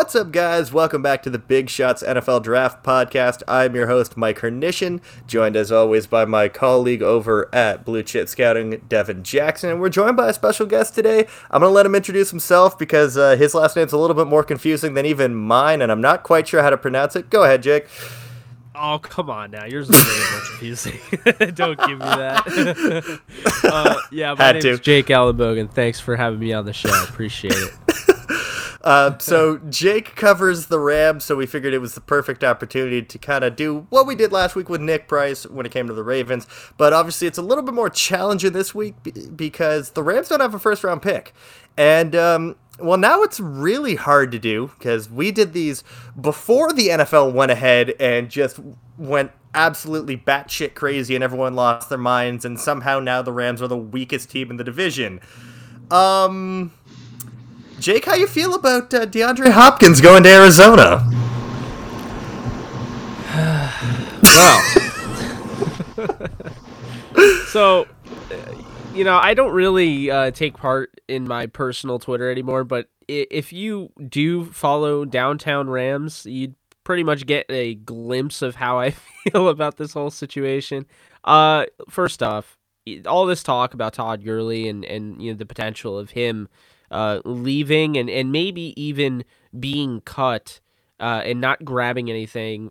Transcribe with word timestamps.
What's 0.00 0.16
up, 0.16 0.32
guys? 0.32 0.72
Welcome 0.72 1.02
back 1.02 1.22
to 1.24 1.30
the 1.30 1.38
Big 1.38 1.68
Shots 1.68 2.02
NFL 2.02 2.44
Draft 2.44 2.82
Podcast. 2.82 3.42
I'm 3.46 3.74
your 3.74 3.86
host, 3.88 4.16
Mike 4.16 4.38
Hernition, 4.38 5.02
joined 5.26 5.56
as 5.56 5.70
always 5.70 6.06
by 6.06 6.24
my 6.24 6.48
colleague 6.48 7.02
over 7.02 7.54
at 7.54 7.84
Blue 7.84 8.02
Chip 8.02 8.26
Scouting, 8.26 8.82
Devin 8.88 9.22
Jackson. 9.22 9.68
And 9.68 9.78
we're 9.78 9.90
joined 9.90 10.16
by 10.16 10.30
a 10.30 10.32
special 10.32 10.64
guest 10.64 10.94
today. 10.94 11.26
I'm 11.50 11.60
going 11.60 11.68
to 11.70 11.74
let 11.74 11.84
him 11.84 11.94
introduce 11.94 12.30
himself 12.30 12.78
because 12.78 13.18
uh, 13.18 13.36
his 13.36 13.54
last 13.54 13.76
name's 13.76 13.92
a 13.92 13.98
little 13.98 14.16
bit 14.16 14.26
more 14.26 14.42
confusing 14.42 14.94
than 14.94 15.04
even 15.04 15.34
mine, 15.34 15.82
and 15.82 15.92
I'm 15.92 16.00
not 16.00 16.22
quite 16.22 16.48
sure 16.48 16.62
how 16.62 16.70
to 16.70 16.78
pronounce 16.78 17.14
it. 17.14 17.28
Go 17.28 17.44
ahead, 17.44 17.62
Jake. 17.62 17.86
Oh 18.74 18.98
come 18.98 19.28
on 19.28 19.50
now, 19.50 19.66
yours 19.66 19.90
is 19.90 19.96
way 19.96 20.30
more 20.32 20.40
confusing. 20.48 20.98
Don't 21.54 21.78
give 21.78 21.98
me 21.98 22.06
that. 22.06 23.20
uh, 23.64 23.96
yeah, 24.10 24.32
my 24.32 24.52
name 24.52 24.64
is 24.64 24.80
Jake 24.80 25.08
Ellenbogen. 25.08 25.70
Thanks 25.70 26.00
for 26.00 26.16
having 26.16 26.38
me 26.38 26.54
on 26.54 26.64
the 26.64 26.72
show. 26.72 26.88
Appreciate 27.02 27.52
it. 27.52 27.89
Uh, 28.82 29.18
so 29.18 29.58
Jake 29.58 30.16
covers 30.16 30.66
the 30.66 30.78
Rams, 30.78 31.24
so 31.24 31.36
we 31.36 31.46
figured 31.46 31.74
it 31.74 31.78
was 31.78 31.94
the 31.94 32.00
perfect 32.00 32.42
opportunity 32.42 33.02
to 33.02 33.18
kind 33.18 33.44
of 33.44 33.54
do 33.54 33.86
what 33.90 34.06
we 34.06 34.14
did 34.14 34.32
last 34.32 34.56
week 34.56 34.70
with 34.70 34.80
Nick 34.80 35.06
Price 35.06 35.46
when 35.46 35.66
it 35.66 35.72
came 35.72 35.86
to 35.86 35.92
the 35.92 36.02
Ravens. 36.02 36.46
But 36.78 36.92
obviously, 36.92 37.26
it's 37.26 37.38
a 37.38 37.42
little 37.42 37.62
bit 37.62 37.74
more 37.74 37.90
challenging 37.90 38.52
this 38.52 38.74
week 38.74 38.94
because 39.36 39.90
the 39.90 40.02
Rams 40.02 40.28
don't 40.28 40.40
have 40.40 40.54
a 40.54 40.58
first 40.58 40.82
round 40.82 41.02
pick, 41.02 41.34
and 41.76 42.16
um, 42.16 42.56
well, 42.78 42.98
now 42.98 43.22
it's 43.22 43.38
really 43.38 43.96
hard 43.96 44.32
to 44.32 44.38
do 44.38 44.70
because 44.78 45.10
we 45.10 45.30
did 45.30 45.52
these 45.52 45.84
before 46.18 46.72
the 46.72 46.88
NFL 46.88 47.34
went 47.34 47.50
ahead 47.50 47.94
and 48.00 48.30
just 48.30 48.58
went 48.96 49.32
absolutely 49.54 50.16
batshit 50.16 50.74
crazy 50.74 51.14
and 51.14 51.22
everyone 51.22 51.54
lost 51.54 51.90
their 51.90 51.98
minds, 51.98 52.46
and 52.46 52.58
somehow 52.58 52.98
now 52.98 53.20
the 53.20 53.32
Rams 53.32 53.60
are 53.60 53.68
the 53.68 53.76
weakest 53.76 54.30
team 54.30 54.50
in 54.50 54.56
the 54.56 54.64
division. 54.64 55.20
Um, 55.90 56.72
Jake, 57.80 58.04
how 58.04 58.14
you 58.14 58.26
feel 58.26 58.54
about 58.54 58.92
uh, 58.92 59.06
DeAndre 59.06 59.50
Hopkins 59.52 60.02
going 60.02 60.22
to 60.24 60.28
Arizona? 60.28 61.02
well, 64.22 64.62
so 67.46 67.86
you 68.94 69.02
know, 69.02 69.16
I 69.16 69.32
don't 69.32 69.52
really 69.52 70.10
uh, 70.10 70.30
take 70.30 70.58
part 70.58 71.00
in 71.08 71.26
my 71.26 71.46
personal 71.46 71.98
Twitter 71.98 72.30
anymore, 72.30 72.64
but 72.64 72.90
if 73.08 73.50
you 73.50 73.90
do 74.08 74.44
follow 74.46 75.06
Downtown 75.06 75.70
Rams, 75.70 76.26
you'd 76.26 76.56
pretty 76.84 77.02
much 77.02 77.24
get 77.24 77.46
a 77.48 77.76
glimpse 77.76 78.42
of 78.42 78.56
how 78.56 78.78
I 78.78 78.90
feel 79.24 79.48
about 79.48 79.78
this 79.78 79.94
whole 79.94 80.10
situation. 80.10 80.84
Uh, 81.24 81.64
first 81.88 82.22
off, 82.22 82.58
all 83.06 83.24
this 83.24 83.42
talk 83.42 83.72
about 83.72 83.94
Todd 83.94 84.22
Gurley 84.22 84.68
and, 84.68 84.84
and 84.84 85.22
you 85.22 85.32
know 85.32 85.38
the 85.38 85.46
potential 85.46 85.98
of 85.98 86.10
him 86.10 86.48
uh, 86.90 87.20
leaving 87.24 87.96
and, 87.96 88.10
and 88.10 88.32
maybe 88.32 88.74
even 88.80 89.24
being 89.58 90.00
cut 90.02 90.60
uh, 90.98 91.22
and 91.24 91.40
not 91.40 91.64
grabbing 91.64 92.10
anything 92.10 92.70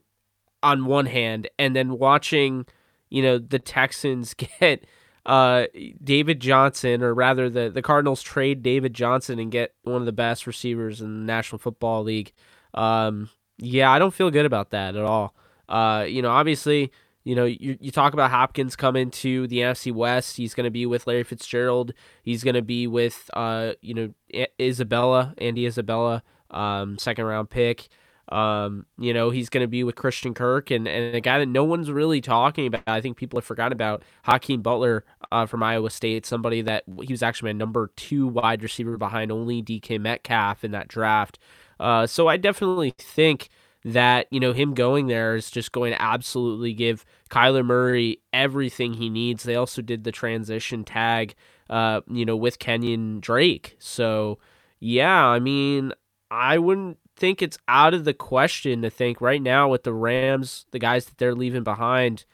on 0.61 0.85
one 0.85 1.05
hand, 1.05 1.49
and 1.57 1.75
then 1.75 1.97
watching 1.97 2.65
you 3.09 3.23
know 3.23 3.37
the 3.37 3.59
Texans 3.59 4.33
get 4.59 4.85
uh, 5.25 5.65
David 6.03 6.39
Johnson, 6.39 7.03
or 7.03 7.13
rather 7.13 7.49
the, 7.49 7.69
the 7.69 7.81
Cardinals 7.81 8.21
trade 8.21 8.63
David 8.63 8.93
Johnson 8.93 9.39
and 9.39 9.51
get 9.51 9.73
one 9.83 9.97
of 9.97 10.05
the 10.05 10.11
best 10.11 10.47
receivers 10.47 11.01
in 11.01 11.19
the 11.19 11.25
National 11.25 11.59
Football 11.59 12.03
League. 12.03 12.33
Um, 12.73 13.29
yeah, 13.57 13.91
I 13.91 13.99
don't 13.99 14.13
feel 14.13 14.31
good 14.31 14.45
about 14.45 14.71
that 14.71 14.95
at 14.95 15.03
all. 15.03 15.35
Uh, 15.67 16.05
you 16.08 16.21
know, 16.21 16.31
obviously, 16.31 16.91
you 17.29 17.35
know, 17.35 17.45
you, 17.45 17.77
you 17.79 17.91
talk 17.91 18.13
about 18.13 18.31
Hopkins 18.31 18.75
coming 18.75 19.11
to 19.11 19.45
the 19.45 19.59
NFC 19.59 19.93
West. 19.93 20.35
He's 20.35 20.55
going 20.55 20.63
to 20.63 20.71
be 20.71 20.87
with 20.87 21.05
Larry 21.05 21.23
Fitzgerald. 21.23 21.93
He's 22.23 22.43
going 22.43 22.55
to 22.55 22.63
be 22.63 22.87
with, 22.87 23.29
uh, 23.35 23.73
you 23.81 23.93
know, 23.93 24.47
Isabella, 24.59 25.35
Andy 25.37 25.67
Isabella, 25.67 26.23
um, 26.49 26.97
second 26.97 27.25
round 27.25 27.51
pick. 27.51 27.87
Um, 28.29 28.87
you 28.97 29.13
know, 29.13 29.29
he's 29.29 29.47
going 29.47 29.63
to 29.63 29.67
be 29.67 29.83
with 29.83 29.93
Christian 29.93 30.33
Kirk 30.33 30.71
and, 30.71 30.87
and 30.87 31.15
a 31.15 31.21
guy 31.21 31.37
that 31.37 31.45
no 31.45 31.63
one's 31.63 31.91
really 31.91 32.19
talking 32.19 32.65
about. 32.65 32.81
I 32.87 32.99
think 32.99 33.15
people 33.15 33.37
have 33.37 33.45
forgotten 33.45 33.73
about 33.73 34.01
Hakeem 34.23 34.63
Butler 34.63 35.05
uh, 35.31 35.45
from 35.45 35.61
Iowa 35.61 35.91
State, 35.91 36.25
somebody 36.25 36.63
that 36.63 36.83
he 37.03 37.13
was 37.13 37.21
actually 37.21 37.53
my 37.53 37.57
number 37.59 37.91
two 37.95 38.25
wide 38.27 38.63
receiver 38.63 38.97
behind 38.97 39.31
only 39.31 39.61
DK 39.61 40.01
Metcalf 40.01 40.63
in 40.63 40.71
that 40.71 40.87
draft. 40.87 41.37
Uh, 41.79 42.07
so 42.07 42.27
I 42.27 42.37
definitely 42.37 42.95
think 42.97 43.49
that, 43.85 44.27
you 44.31 44.39
know, 44.39 44.53
him 44.53 44.73
going 44.73 45.07
there 45.07 45.35
is 45.35 45.49
just 45.49 45.71
going 45.71 45.93
to 45.93 46.01
absolutely 46.01 46.73
give 46.73 47.05
Kyler 47.29 47.65
Murray 47.65 48.21
everything 48.33 48.93
he 48.93 49.09
needs. 49.09 49.43
They 49.43 49.55
also 49.55 49.81
did 49.81 50.03
the 50.03 50.11
transition 50.11 50.83
tag, 50.83 51.35
uh, 51.69 52.01
you 52.07 52.25
know, 52.25 52.35
with 52.35 52.59
Kenyan 52.59 53.21
Drake. 53.21 53.75
So, 53.79 54.39
yeah, 54.79 55.25
I 55.25 55.39
mean, 55.39 55.93
I 56.31 56.57
wouldn't 56.57 56.97
think 57.15 57.41
it's 57.41 57.59
out 57.67 57.93
of 57.93 58.05
the 58.05 58.13
question 58.13 58.81
to 58.81 58.89
think 58.89 59.21
right 59.21 59.41
now 59.41 59.69
with 59.69 59.83
the 59.83 59.93
Rams, 59.93 60.65
the 60.71 60.79
guys 60.79 61.05
that 61.05 61.17
they're 61.17 61.35
leaving 61.35 61.63
behind, 61.63 62.25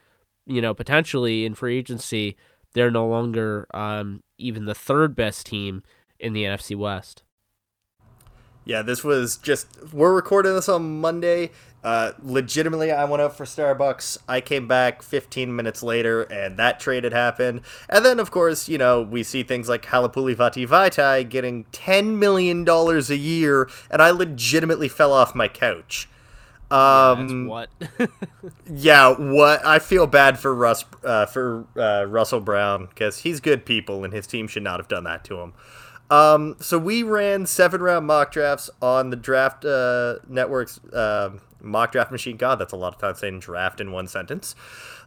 you 0.46 0.62
know, 0.62 0.74
potentially 0.74 1.46
in 1.46 1.56
free 1.56 1.78
agency, 1.78 2.38
they're 2.74 2.92
no 2.92 3.08
longer 3.08 3.68
um, 3.74 4.22
even 4.38 4.66
the 4.66 4.76
third 4.76 5.16
best 5.16 5.46
team 5.48 5.84
in 6.20 6.34
the 6.34 6.44
NFC 6.44 6.76
West. 6.76 7.24
Yeah, 8.66 8.82
this 8.82 9.04
was 9.04 9.38
just 9.38 9.68
we're 9.94 10.14
recording 10.14 10.54
this 10.54 10.68
on 10.68 11.00
Monday. 11.00 11.52
Uh, 11.84 12.14
legitimately, 12.24 12.92
I 12.92 13.06
went 13.06 13.22
out 13.22 13.38
for 13.38 13.46
Starbucks. 13.46 14.18
I 14.28 14.42
came 14.42 14.68
back 14.68 15.04
15 15.04 15.56
minutes 15.56 15.84
later, 15.84 16.24
and 16.24 16.58
that 16.58 16.80
trade 16.80 17.04
had 17.04 17.14
happened. 17.14 17.62
And 17.88 18.04
then, 18.04 18.20
of 18.20 18.32
course, 18.32 18.68
you 18.68 18.80
know, 18.80 19.04
we 19.04 19.22
see 19.22 19.44
things 19.44 19.70
like 19.70 19.86
Halapoulivaati 19.86 20.68
Vaitai 20.68 21.30
getting 21.30 21.66
$10 21.66 22.18
million 22.18 22.68
a 22.68 23.14
year, 23.14 23.70
and 23.92 24.02
I 24.02 24.10
legitimately 24.10 24.90
fell 24.90 25.14
off 25.14 25.36
my 25.36 25.48
couch. 25.48 26.10
Um, 26.72 27.44
yeah, 27.44 27.48
what? 27.48 27.70
yeah, 28.68 29.10
what? 29.12 29.64
I 29.64 29.78
feel 29.78 30.08
bad 30.08 30.40
for 30.40 30.56
Russ, 30.56 30.86
uh, 31.04 31.28
for 31.28 31.68
uh, 31.78 32.06
Russell 32.06 32.40
Brown 32.40 32.88
because 32.88 33.20
he's 33.20 33.40
good 33.40 33.64
people, 33.64 34.04
and 34.04 34.12
his 34.12 34.26
team 34.26 34.48
should 34.48 34.64
not 34.64 34.80
have 34.80 34.88
done 34.88 35.04
that 35.04 35.24
to 35.26 35.40
him. 35.40 35.54
Um, 36.10 36.56
so 36.60 36.78
we 36.78 37.04
ran 37.04 37.46
seven 37.46 37.82
round 37.82 38.08
mock 38.08 38.32
drafts 38.32 38.70
on 38.82 39.10
the 39.10 39.16
Draft 39.16 39.66
uh, 39.66 40.18
Network's 40.28 40.80
uh, 40.86 41.32
mock 41.62 41.92
draft 41.92 42.12
machine. 42.12 42.38
God, 42.38 42.56
that's 42.60 42.74
a 42.74 42.78
lot 42.78 42.94
of 42.94 43.00
time 43.00 43.16
saying 43.16 43.40
draft 43.40 43.82
in 43.82 43.92
one 43.92 44.08
sentence. 44.08 44.56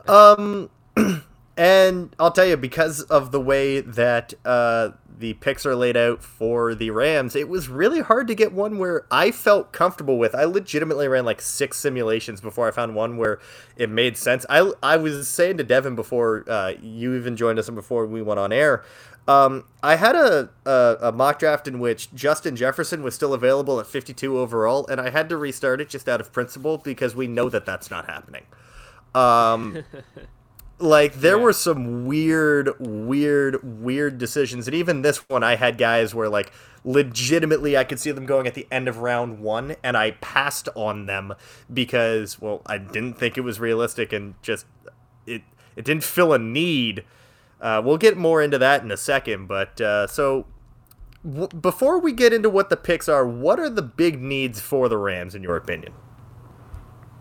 Um, 0.06 0.70
and 1.56 2.14
I'll 2.18 2.32
tell 2.32 2.46
you, 2.46 2.56
because 2.56 3.02
of 3.02 3.30
the 3.30 3.40
way 3.40 3.80
that 3.80 4.34
uh, 4.44 4.90
the 5.18 5.34
picks 5.34 5.64
are 5.66 5.76
laid 5.76 5.96
out 5.96 6.22
for 6.22 6.74
the 6.74 6.90
Rams, 6.90 7.36
it 7.36 7.48
was 7.48 7.68
really 7.68 8.00
hard 8.00 8.26
to 8.28 8.34
get 8.34 8.52
one 8.52 8.78
where 8.78 9.06
I 9.10 9.30
felt 9.30 9.72
comfortable 9.72 10.18
with. 10.18 10.34
I 10.34 10.44
legitimately 10.44 11.06
ran 11.08 11.24
like 11.24 11.40
six 11.40 11.78
simulations 11.78 12.40
before 12.40 12.66
I 12.66 12.70
found 12.72 12.94
one 12.94 13.16
where 13.16 13.38
it 13.76 13.88
made 13.88 14.16
sense. 14.16 14.44
I, 14.50 14.72
I 14.82 14.96
was 14.96 15.28
saying 15.28 15.58
to 15.58 15.64
Devin 15.64 15.94
before 15.94 16.44
uh, 16.48 16.72
you 16.82 17.14
even 17.14 17.36
joined 17.36 17.58
us 17.58 17.68
and 17.68 17.76
before 17.76 18.06
we 18.06 18.20
went 18.20 18.40
on 18.40 18.52
air 18.52 18.84
um, 19.28 19.64
I 19.82 19.96
had 19.96 20.16
a, 20.16 20.48
a, 20.64 20.96
a, 21.02 21.12
mock 21.12 21.38
draft 21.38 21.68
in 21.68 21.78
which 21.80 22.12
Justin 22.14 22.56
Jefferson 22.56 23.02
was 23.02 23.14
still 23.14 23.34
available 23.34 23.78
at 23.78 23.86
52 23.86 24.38
overall, 24.38 24.86
and 24.86 24.98
I 24.98 25.10
had 25.10 25.28
to 25.28 25.36
restart 25.36 25.82
it 25.82 25.90
just 25.90 26.08
out 26.08 26.18
of 26.18 26.32
principle 26.32 26.78
because 26.78 27.14
we 27.14 27.26
know 27.26 27.50
that 27.50 27.66
that's 27.66 27.90
not 27.90 28.06
happening. 28.06 28.46
Um, 29.14 29.84
like 30.78 31.16
there 31.16 31.36
yeah. 31.36 31.42
were 31.42 31.52
some 31.52 32.06
weird, 32.06 32.70
weird, 32.80 33.82
weird 33.82 34.16
decisions, 34.16 34.66
and 34.66 34.74
even 34.74 35.02
this 35.02 35.18
one, 35.28 35.42
I 35.42 35.56
had 35.56 35.76
guys 35.76 36.14
where 36.14 36.30
like 36.30 36.50
legitimately 36.82 37.76
I 37.76 37.84
could 37.84 38.00
see 38.00 38.12
them 38.12 38.24
going 38.24 38.46
at 38.46 38.54
the 38.54 38.66
end 38.70 38.88
of 38.88 38.96
round 38.96 39.40
one, 39.40 39.76
and 39.84 39.94
I 39.94 40.12
passed 40.12 40.70
on 40.74 41.04
them 41.04 41.34
because 41.70 42.40
well, 42.40 42.62
I 42.64 42.78
didn't 42.78 43.18
think 43.18 43.36
it 43.36 43.42
was 43.42 43.60
realistic, 43.60 44.10
and 44.14 44.36
just 44.40 44.64
it 45.26 45.42
it 45.76 45.84
didn't 45.84 46.04
fill 46.04 46.32
a 46.32 46.38
need 46.38 47.04
uh, 47.60 47.82
we'll 47.84 47.98
get 47.98 48.16
more 48.16 48.42
into 48.42 48.58
that 48.58 48.82
in 48.82 48.90
a 48.90 48.96
second, 48.96 49.46
but 49.46 49.80
uh, 49.80 50.06
so 50.06 50.46
w- 51.24 51.48
before 51.48 51.98
we 51.98 52.12
get 52.12 52.32
into 52.32 52.50
what 52.50 52.70
the 52.70 52.76
picks 52.76 53.08
are, 53.08 53.26
what 53.26 53.58
are 53.58 53.70
the 53.70 53.82
big 53.82 54.20
needs 54.20 54.60
for 54.60 54.88
the 54.88 54.98
Rams 54.98 55.34
in 55.34 55.42
your 55.42 55.56
opinion? 55.56 55.92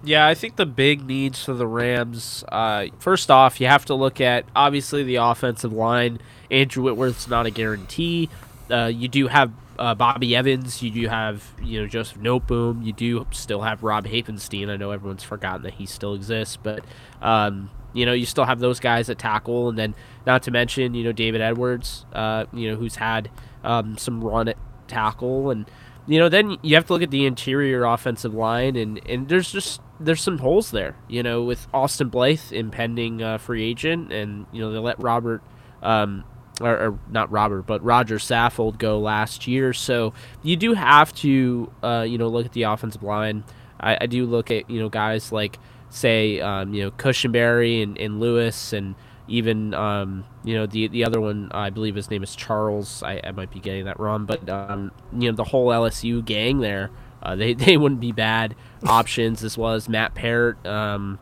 Yeah, 0.03 0.27
I 0.27 0.35
think 0.35 0.57
the 0.57 0.65
big 0.65 1.05
needs 1.05 1.43
for 1.43 1.53
the 1.53 1.65
Rams. 1.65 2.43
Uh, 2.49 2.87
first 2.99 3.31
off, 3.31 3.59
you 3.59 3.67
have 3.67 3.85
to 3.85 3.95
look 3.95 4.21
at 4.21 4.45
obviously 4.55 5.03
the 5.03 5.15
offensive 5.15 5.73
line. 5.73 6.19
Andrew 6.51 6.83
Whitworth's 6.83 7.27
not 7.27 7.45
a 7.45 7.51
guarantee. 7.51 8.29
Uh, 8.69 8.85
you 8.85 9.07
do 9.07 9.27
have 9.27 9.51
uh, 9.79 9.95
Bobby 9.95 10.35
Evans. 10.35 10.83
You 10.83 10.91
do 10.91 11.07
have 11.07 11.51
you 11.61 11.81
know 11.81 11.87
Joseph 11.87 12.19
Noteboom. 12.19 12.85
You 12.85 12.93
do 12.93 13.27
still 13.31 13.61
have 13.61 13.83
Rob 13.83 14.05
Havenstein. 14.05 14.69
I 14.69 14.77
know 14.77 14.91
everyone's 14.91 15.23
forgotten 15.23 15.63
that 15.63 15.73
he 15.75 15.85
still 15.85 16.13
exists, 16.13 16.57
but 16.57 16.83
um, 17.21 17.71
you 17.93 18.05
know, 18.05 18.13
you 18.13 18.25
still 18.25 18.45
have 18.45 18.59
those 18.59 18.79
guys 18.79 19.09
at 19.09 19.17
tackle, 19.17 19.69
and 19.69 19.77
then 19.77 19.95
not 20.25 20.43
to 20.43 20.51
mention, 20.51 20.93
you 20.93 21.03
know, 21.03 21.11
David 21.11 21.41
Edwards, 21.41 22.05
uh, 22.13 22.45
you 22.53 22.69
know, 22.69 22.77
who's 22.77 22.95
had 22.95 23.29
um, 23.63 23.97
some 23.97 24.23
run 24.23 24.47
at 24.47 24.57
tackle, 24.87 25.51
and 25.51 25.69
you 26.07 26.19
know, 26.19 26.29
then 26.29 26.57
you 26.61 26.75
have 26.75 26.87
to 26.87 26.93
look 26.93 27.01
at 27.01 27.11
the 27.11 27.25
interior 27.25 27.83
offensive 27.83 28.33
line, 28.33 28.75
and 28.75 29.01
and 29.07 29.27
there's 29.29 29.51
just 29.51 29.81
there's 29.99 30.21
some 30.21 30.37
holes 30.37 30.71
there, 30.71 30.95
you 31.07 31.23
know, 31.23 31.43
with 31.43 31.67
Austin 31.73 32.09
Blythe 32.09 32.51
impending 32.51 33.21
uh, 33.21 33.37
free 33.37 33.63
agent, 33.63 34.11
and 34.11 34.45
you 34.51 34.61
know 34.61 34.71
they 34.71 34.79
let 34.79 34.99
Robert 35.01 35.41
um, 35.81 36.23
or, 36.61 36.71
or, 36.71 36.99
not 37.09 37.31
Robert, 37.31 37.63
but 37.63 37.83
Roger 37.83 38.17
Saffold 38.17 38.77
go 38.77 38.99
last 38.99 39.47
year. 39.47 39.73
So 39.73 40.13
you 40.41 40.55
do 40.55 40.73
have 40.73 41.13
to, 41.15 41.71
uh, 41.83 42.05
you 42.07 42.17
know, 42.17 42.27
look 42.27 42.45
at 42.45 42.53
the 42.53 42.63
offensive 42.63 43.03
line. 43.03 43.43
I, 43.79 43.97
I, 44.01 44.05
do 44.07 44.25
look 44.25 44.49
at, 44.49 44.69
you 44.69 44.79
know, 44.79 44.89
guys 44.89 45.31
like, 45.31 45.59
say, 45.89 46.39
um, 46.39 46.73
you 46.73 46.83
know, 46.83 46.91
Cushenberry 46.91 47.81
and, 47.81 47.97
and 47.97 48.19
Lewis 48.19 48.73
and 48.73 48.95
even, 49.27 49.73
um, 49.73 50.25
you 50.43 50.55
know, 50.55 50.65
the 50.65 50.87
the 50.87 51.03
other 51.03 51.19
one, 51.19 51.49
I 51.51 51.69
believe 51.69 51.95
his 51.95 52.09
name 52.09 52.23
is 52.23 52.35
Charles. 52.35 53.03
I, 53.03 53.19
I 53.23 53.31
might 53.31 53.51
be 53.51 53.59
getting 53.59 53.85
that 53.85 53.99
wrong, 53.99 54.25
but, 54.25 54.47
um, 54.49 54.91
you 55.17 55.29
know, 55.29 55.35
the 55.35 55.43
whole 55.43 55.67
LSU 55.67 56.23
gang 56.23 56.59
there, 56.59 56.91
uh, 57.21 57.35
they, 57.35 57.53
they 57.65 57.77
wouldn't 57.77 58.01
be 58.01 58.11
bad 58.11 58.55
options 58.85 59.43
as 59.43 59.57
well 59.57 59.73
as 59.73 59.89
Matt 59.89 60.15
Peart. 60.15 60.65
Um, 60.65 61.19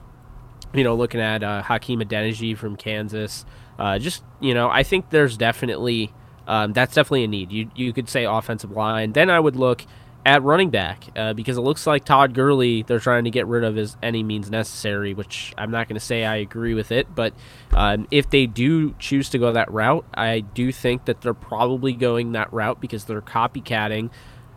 you 0.74 0.84
know, 0.84 0.96
looking 0.96 1.22
at 1.22 1.42
uh, 1.44 1.62
Hakeem 1.62 2.02
Adeniji 2.02 2.58
from 2.58 2.76
Kansas. 2.76 3.46
Uh, 3.80 3.98
just 4.00 4.24
you 4.40 4.54
know, 4.54 4.70
I 4.70 4.84
think 4.84 5.10
there's 5.10 5.38
definitely 5.38 6.14
um, 6.48 6.74
that's 6.74 6.94
definitely 6.94 7.24
a 7.24 7.28
need. 7.28 7.52
You 7.52 7.72
you 7.76 7.94
could 7.94 8.10
say 8.10 8.26
offensive 8.26 8.72
line. 8.72 9.14
Then 9.14 9.30
I 9.30 9.40
would 9.40 9.56
look 9.56 9.86
at 10.26 10.42
running 10.42 10.72
back 10.72 11.06
uh, 11.16 11.34
because 11.34 11.58
it 11.58 11.62
looks 11.62 11.86
like 11.86 12.04
Todd 12.04 12.34
Gurley 12.34 12.82
they're 12.82 13.00
trying 13.00 13.26
to 13.26 13.30
get 13.30 13.46
rid 13.46 13.64
of 13.64 13.78
as 13.78 13.96
any 14.02 14.24
means 14.24 14.50
necessary. 14.50 15.14
Which 15.14 15.54
I'm 15.58 15.72
not 15.72 15.88
going 15.88 16.00
to 16.00 16.06
say 16.06 16.26
I 16.26 16.38
agree 16.38 16.74
with 16.74 16.92
it, 16.92 17.14
but 17.14 17.34
um, 17.74 18.08
if 18.12 18.30
they 18.30 18.46
do 18.48 18.94
choose 19.00 19.30
to 19.30 19.38
go 19.38 19.52
that 19.52 19.72
route, 19.72 20.06
I 20.14 20.40
do 20.40 20.72
think 20.72 21.06
that 21.06 21.22
they're 21.22 21.34
probably 21.34 21.94
going 21.94 22.32
that 22.32 22.52
route 22.52 22.82
because 22.82 23.06
they're 23.06 23.22
copycatting 23.22 24.10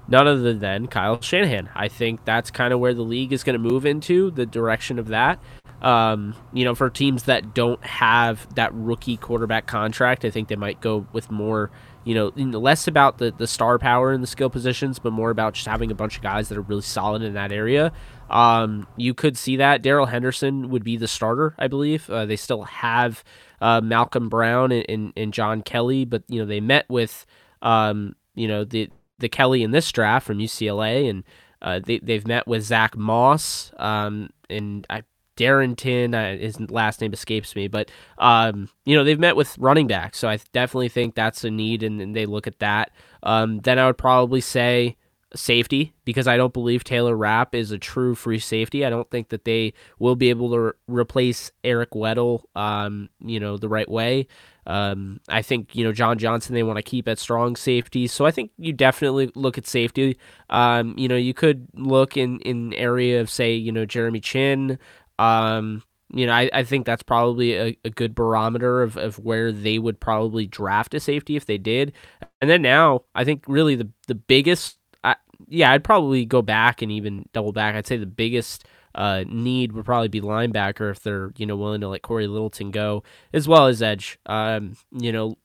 none 0.09 0.27
other 0.27 0.55
than 0.55 0.89
Kyle 0.89 1.21
Shanahan. 1.21 1.69
I 1.75 1.89
think 1.89 2.25
that's 2.25 2.51
kind 2.51 2.73
of 2.73 2.81
where 2.81 2.95
the 2.95 3.03
league 3.03 3.33
is 3.33 3.45
going 3.45 3.63
to 3.63 3.71
move 3.71 3.85
into 3.85 4.31
the 4.31 4.47
direction 4.47 4.99
of 4.99 5.09
that. 5.09 5.39
Um, 5.83 6.35
you 6.53 6.65
know, 6.65 6.75
for 6.75 6.91
teams 6.91 7.25
that 7.25 7.55
don't 7.55 7.85
have 7.85 8.53
that 8.57 8.75
rookie 8.75 9.17
quarterback 9.17 9.67
contract, 9.67 10.25
I 10.25 10.31
think 10.31 10.49
they 10.49 10.57
might 10.57 10.81
go 10.81 11.07
with 11.13 11.31
more, 11.31 11.71
you 12.09 12.15
know, 12.15 12.33
less 12.59 12.89
about 12.89 13.19
the, 13.19 13.31
the 13.37 13.47
star 13.47 13.79
power 13.79 14.15
in 14.15 14.23
the 14.23 14.27
skill 14.27 14.49
positions, 14.49 14.99
but 14.99 15.13
more 15.13 15.29
about 15.29 15.53
just 15.53 15.67
having 15.67 15.91
a 15.91 15.95
bunch 15.95 16.17
of 16.17 16.23
guys 16.23 16.49
that 16.49 16.57
are 16.57 16.63
really 16.63 16.81
solid 16.81 17.21
in 17.21 17.35
that 17.35 17.53
area. 17.53 17.93
Um, 18.31 18.87
you 18.97 19.13
could 19.13 19.37
see 19.37 19.57
that 19.57 19.83
Darrell 19.83 20.07
Henderson 20.07 20.71
would 20.71 20.83
be 20.83 20.97
the 20.97 21.07
starter, 21.07 21.55
I 21.59 21.69
believe. 21.69 22.09
Uh, 22.09 22.25
they 22.25 22.37
still 22.37 22.63
have 22.63 23.23
uh, 23.61 23.83
Malcolm 23.83 24.31
Brown 24.31 24.73
and, 24.73 24.87
and, 24.89 25.13
and, 25.19 25.35
John 25.35 25.61
Kelly, 25.61 26.07
but 26.07 26.23
you 26.29 26.41
know 26.41 26.47
they 26.47 26.61
met 26.61 26.89
with, 26.89 27.27
um, 27.61 28.17
you 28.35 28.49
know 28.49 28.65
the 28.65 28.89
the 29.19 29.29
Kelly 29.29 29.63
in 29.63 29.73
this 29.73 29.93
draft 29.93 30.27
from 30.27 30.39
UCLA, 30.39 31.11
and 31.11 31.25
uh, 31.61 31.81
they 31.85 31.99
they've 31.99 32.27
met 32.27 32.47
with 32.47 32.63
Zach 32.63 32.97
Moss, 32.97 33.71
um, 33.77 34.31
and 34.49 34.87
I 34.89 35.03
Darrynton, 35.39 36.15
uh, 36.15 36.39
his 36.39 36.61
last 36.71 37.01
name 37.01 37.13
escapes 37.13 37.55
me, 37.55 37.69
but 37.69 37.91
um, 38.19 38.69
you 38.85 38.97
know 38.97 39.05
they've 39.05 39.19
met 39.19 39.37
with 39.37 39.57
running 39.59 39.87
backs, 39.87 40.19
so 40.19 40.29
I 40.29 40.39
definitely 40.53 40.89
think 40.89 41.15
that's 41.15 41.45
a 41.45 41.51
need, 41.51 41.83
and, 41.83 42.01
and 42.01 42.15
they 42.15 42.27
look 42.27 42.47
at 42.47 42.59
that. 42.59 42.91
Um, 43.23 43.61
then 43.61 43.79
I 43.79 43.87
would 43.87 43.99
probably 43.99 44.41
say 44.41 44.97
safety 45.35 45.95
because 46.05 46.27
I 46.27 46.37
don't 46.37 46.53
believe 46.53 46.85
Taylor 46.85 47.17
Rapp 47.17 47.55
is 47.55 47.71
a 47.71 47.79
true 47.79 48.15
free 48.15 48.39
safety. 48.39 48.85
I 48.85 48.91
don't 48.91 49.11
think 49.11 49.29
that 49.29 49.45
they 49.45 49.75
will 49.99 50.17
be 50.17 50.31
able 50.31 50.51
to 50.51 50.61
re- 50.61 50.73
replace 50.89 51.53
Eric 51.65 51.91
Weddle, 51.91 52.45
um, 52.57 53.09
you 53.21 53.39
know, 53.39 53.57
the 53.57 53.69
right 53.69 53.89
way. 53.89 54.27
Um, 54.67 55.21
I 55.29 55.41
think 55.41 55.75
you 55.75 55.83
know 55.83 55.93
John 55.93 56.19
Johnson 56.19 56.55
they 56.55 56.63
want 56.63 56.77
to 56.77 56.83
keep 56.83 57.09
at 57.09 57.19
strong 57.19 57.57
safety, 57.57 58.07
so 58.07 58.27
I 58.27 58.31
think 58.31 58.51
you 58.59 58.75
definitely 58.75 59.31
look 59.35 59.57
at 59.57 59.67
safety. 59.67 60.19
Um, 60.51 60.95
you 60.99 61.09
know, 61.09 61.17
you 61.17 61.33
could 61.33 61.69
look 61.75 62.19
in 62.19 62.41
in 62.41 62.75
area 62.75 63.21
of 63.21 63.31
say 63.31 63.55
you 63.55 63.73
know 63.73 63.87
Jeremy 63.87 64.21
Chinn. 64.21 64.79
Um, 65.19 65.83
you 66.11 66.27
know, 66.27 66.33
I, 66.33 66.49
I 66.53 66.65
think 66.65 66.87
that's 66.87 67.03
probably 67.03 67.55
a, 67.55 67.77
a 67.85 67.91
good 67.91 68.15
barometer 68.15 68.83
of, 68.83 68.97
of 68.97 69.19
where 69.19 69.53
they 69.53 69.79
would 69.79 70.01
probably 70.01 70.47
draft 70.47 70.95
a 70.95 71.01
safety 71.01 71.37
if 71.37 71.45
they 71.47 71.59
did. 71.59 71.93
And 72.41 72.49
then 72.49 72.63
now, 72.63 73.03
I 73.15 73.25
think 73.25 73.45
really 73.47 73.75
the 73.75 73.91
the 74.07 74.15
biggest, 74.15 74.79
I, 75.05 75.17
yeah, 75.49 75.71
I'd 75.71 75.85
probably 75.85 76.25
go 76.25 76.41
back 76.41 76.81
and 76.81 76.91
even 76.91 77.27
double 77.33 77.53
back. 77.53 77.75
I'd 77.75 77.87
say 77.87 77.99
the 77.99 78.07
biggest 78.07 78.65
uh, 78.95 79.25
need 79.29 79.73
would 79.73 79.85
probably 79.85 80.09
be 80.09 80.21
linebacker 80.21 80.91
if 80.91 81.03
they're 81.03 81.33
you 81.37 81.45
know 81.45 81.57
willing 81.57 81.83
to 81.83 81.89
let 81.89 82.03
Cory 82.03 82.27
Littleton 82.27 82.71
go, 82.71 83.03
as 83.35 83.47
well 83.47 83.67
as 83.67 83.83
edge. 83.83 84.19
Um, 84.25 84.77
you 84.93 85.13
know, 85.13 85.37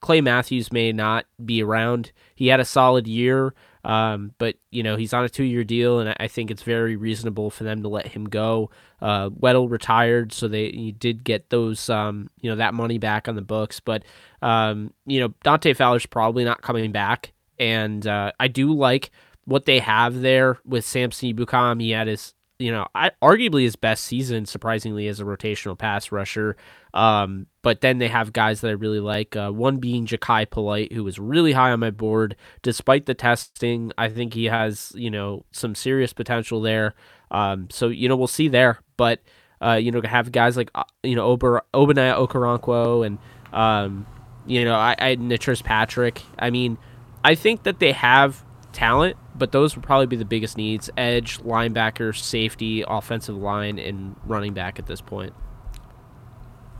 Clay 0.00 0.20
Matthews 0.20 0.70
may 0.70 0.92
not 0.92 1.26
be 1.42 1.62
around. 1.62 2.12
He 2.34 2.48
had 2.48 2.60
a 2.60 2.64
solid 2.64 3.06
year. 3.08 3.54
Um, 3.84 4.32
but 4.38 4.56
you 4.70 4.82
know 4.82 4.96
he's 4.96 5.14
on 5.14 5.24
a 5.24 5.28
two-year 5.28 5.64
deal, 5.64 6.00
and 6.00 6.14
I 6.18 6.28
think 6.28 6.50
it's 6.50 6.62
very 6.62 6.96
reasonable 6.96 7.50
for 7.50 7.64
them 7.64 7.82
to 7.82 7.88
let 7.88 8.08
him 8.08 8.24
go. 8.26 8.70
Uh, 9.00 9.30
Weddle 9.30 9.70
retired, 9.70 10.32
so 10.32 10.48
they 10.48 10.94
did 10.98 11.24
get 11.24 11.50
those 11.50 11.88
um, 11.88 12.28
you 12.40 12.50
know 12.50 12.56
that 12.56 12.74
money 12.74 12.98
back 12.98 13.28
on 13.28 13.36
the 13.36 13.42
books. 13.42 13.80
But 13.80 14.04
um, 14.42 14.92
you 15.06 15.20
know 15.20 15.34
Dante 15.42 15.72
Fowler's 15.72 16.06
probably 16.06 16.44
not 16.44 16.62
coming 16.62 16.92
back, 16.92 17.32
and 17.58 18.06
uh, 18.06 18.32
I 18.38 18.48
do 18.48 18.72
like 18.72 19.10
what 19.44 19.64
they 19.64 19.78
have 19.78 20.20
there 20.20 20.58
with 20.64 20.84
Samson 20.84 21.32
Ebukam. 21.32 21.80
He 21.80 21.90
had 21.90 22.06
his 22.06 22.34
you 22.60 22.70
know, 22.70 22.86
I, 22.94 23.10
arguably 23.22 23.62
his 23.62 23.74
best 23.74 24.04
season, 24.04 24.44
surprisingly, 24.44 25.08
as 25.08 25.18
a 25.18 25.24
rotational 25.24 25.76
pass 25.76 26.12
rusher. 26.12 26.56
Um, 26.92 27.46
but 27.62 27.80
then 27.80 27.98
they 27.98 28.08
have 28.08 28.32
guys 28.32 28.60
that 28.60 28.68
I 28.68 28.72
really 28.72 29.00
like. 29.00 29.34
Uh, 29.34 29.50
one 29.50 29.78
being 29.78 30.06
Jachai 30.06 30.48
Polite, 30.50 30.92
who 30.92 31.02
was 31.02 31.18
really 31.18 31.52
high 31.52 31.70
on 31.70 31.80
my 31.80 31.90
board 31.90 32.36
despite 32.62 33.06
the 33.06 33.14
testing. 33.14 33.92
I 33.96 34.10
think 34.10 34.34
he 34.34 34.44
has, 34.46 34.92
you 34.94 35.10
know, 35.10 35.46
some 35.52 35.74
serious 35.74 36.12
potential 36.12 36.60
there. 36.60 36.94
Um, 37.30 37.68
so 37.70 37.88
you 37.88 38.08
know, 38.08 38.16
we'll 38.16 38.26
see 38.26 38.48
there. 38.48 38.80
But 38.96 39.20
uh, 39.62 39.74
you 39.74 39.90
know, 39.90 40.02
have 40.02 40.30
guys 40.30 40.56
like 40.56 40.70
uh, 40.74 40.84
you 41.02 41.16
know 41.16 41.24
Ober 41.24 41.62
Ogbonnia 41.72 42.16
Okoronkwo 42.16 43.06
and 43.06 43.18
um, 43.52 44.06
you 44.46 44.64
know, 44.64 44.74
I, 44.74 44.96
I 44.98 45.38
Patrick. 45.64 46.22
I 46.38 46.50
mean, 46.50 46.76
I 47.24 47.34
think 47.34 47.62
that 47.62 47.78
they 47.78 47.92
have 47.92 48.44
talent, 48.72 49.16
but 49.34 49.52
those 49.52 49.74
would 49.76 49.84
probably 49.84 50.06
be 50.06 50.16
the 50.16 50.24
biggest 50.24 50.56
needs: 50.56 50.90
edge, 50.96 51.38
linebacker, 51.38 52.16
safety, 52.16 52.84
offensive 52.86 53.36
line, 53.36 53.78
and 53.78 54.16
running 54.24 54.54
back 54.54 54.78
at 54.78 54.86
this 54.86 55.00
point. 55.00 55.32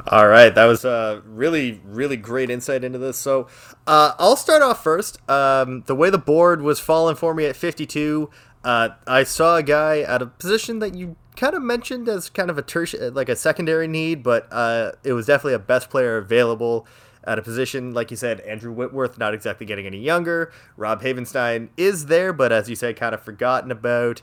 All 0.06 0.28
right, 0.28 0.54
that 0.54 0.64
was 0.64 0.84
a 0.84 1.22
really, 1.26 1.80
really 1.84 2.16
great 2.16 2.50
insight 2.50 2.84
into 2.84 2.98
this. 2.98 3.18
So, 3.18 3.48
uh, 3.86 4.14
I'll 4.18 4.36
start 4.36 4.62
off 4.62 4.82
first. 4.82 5.18
Um, 5.28 5.82
the 5.86 5.94
way 5.94 6.08
the 6.08 6.18
board 6.18 6.62
was 6.62 6.80
falling 6.80 7.16
for 7.16 7.34
me 7.34 7.44
at 7.44 7.54
52, 7.54 8.30
uh, 8.64 8.90
I 9.06 9.24
saw 9.24 9.56
a 9.56 9.62
guy 9.62 10.00
at 10.00 10.22
a 10.22 10.26
position 10.26 10.78
that 10.78 10.94
you 10.94 11.16
kind 11.36 11.54
of 11.54 11.62
mentioned 11.62 12.08
as 12.08 12.30
kind 12.30 12.50
of 12.50 12.58
a 12.58 12.62
tertiary, 12.62 13.10
like 13.10 13.28
a 13.28 13.36
secondary 13.36 13.88
need, 13.88 14.22
but 14.22 14.48
uh, 14.50 14.92
it 15.04 15.12
was 15.12 15.26
definitely 15.26 15.54
a 15.54 15.58
best 15.58 15.90
player 15.90 16.16
available 16.16 16.86
at 17.24 17.38
a 17.38 17.42
position, 17.42 17.92
like 17.92 18.10
you 18.10 18.16
said, 18.16 18.40
Andrew 18.40 18.72
Whitworth 18.72 19.18
not 19.18 19.34
exactly 19.34 19.66
getting 19.66 19.86
any 19.86 19.98
younger. 19.98 20.52
Rob 20.76 21.02
Havenstein 21.02 21.68
is 21.76 22.06
there, 22.06 22.32
but 22.32 22.52
as 22.52 22.70
you 22.70 22.76
say, 22.76 22.94
kind 22.94 23.14
of 23.14 23.22
forgotten 23.22 23.70
about. 23.70 24.22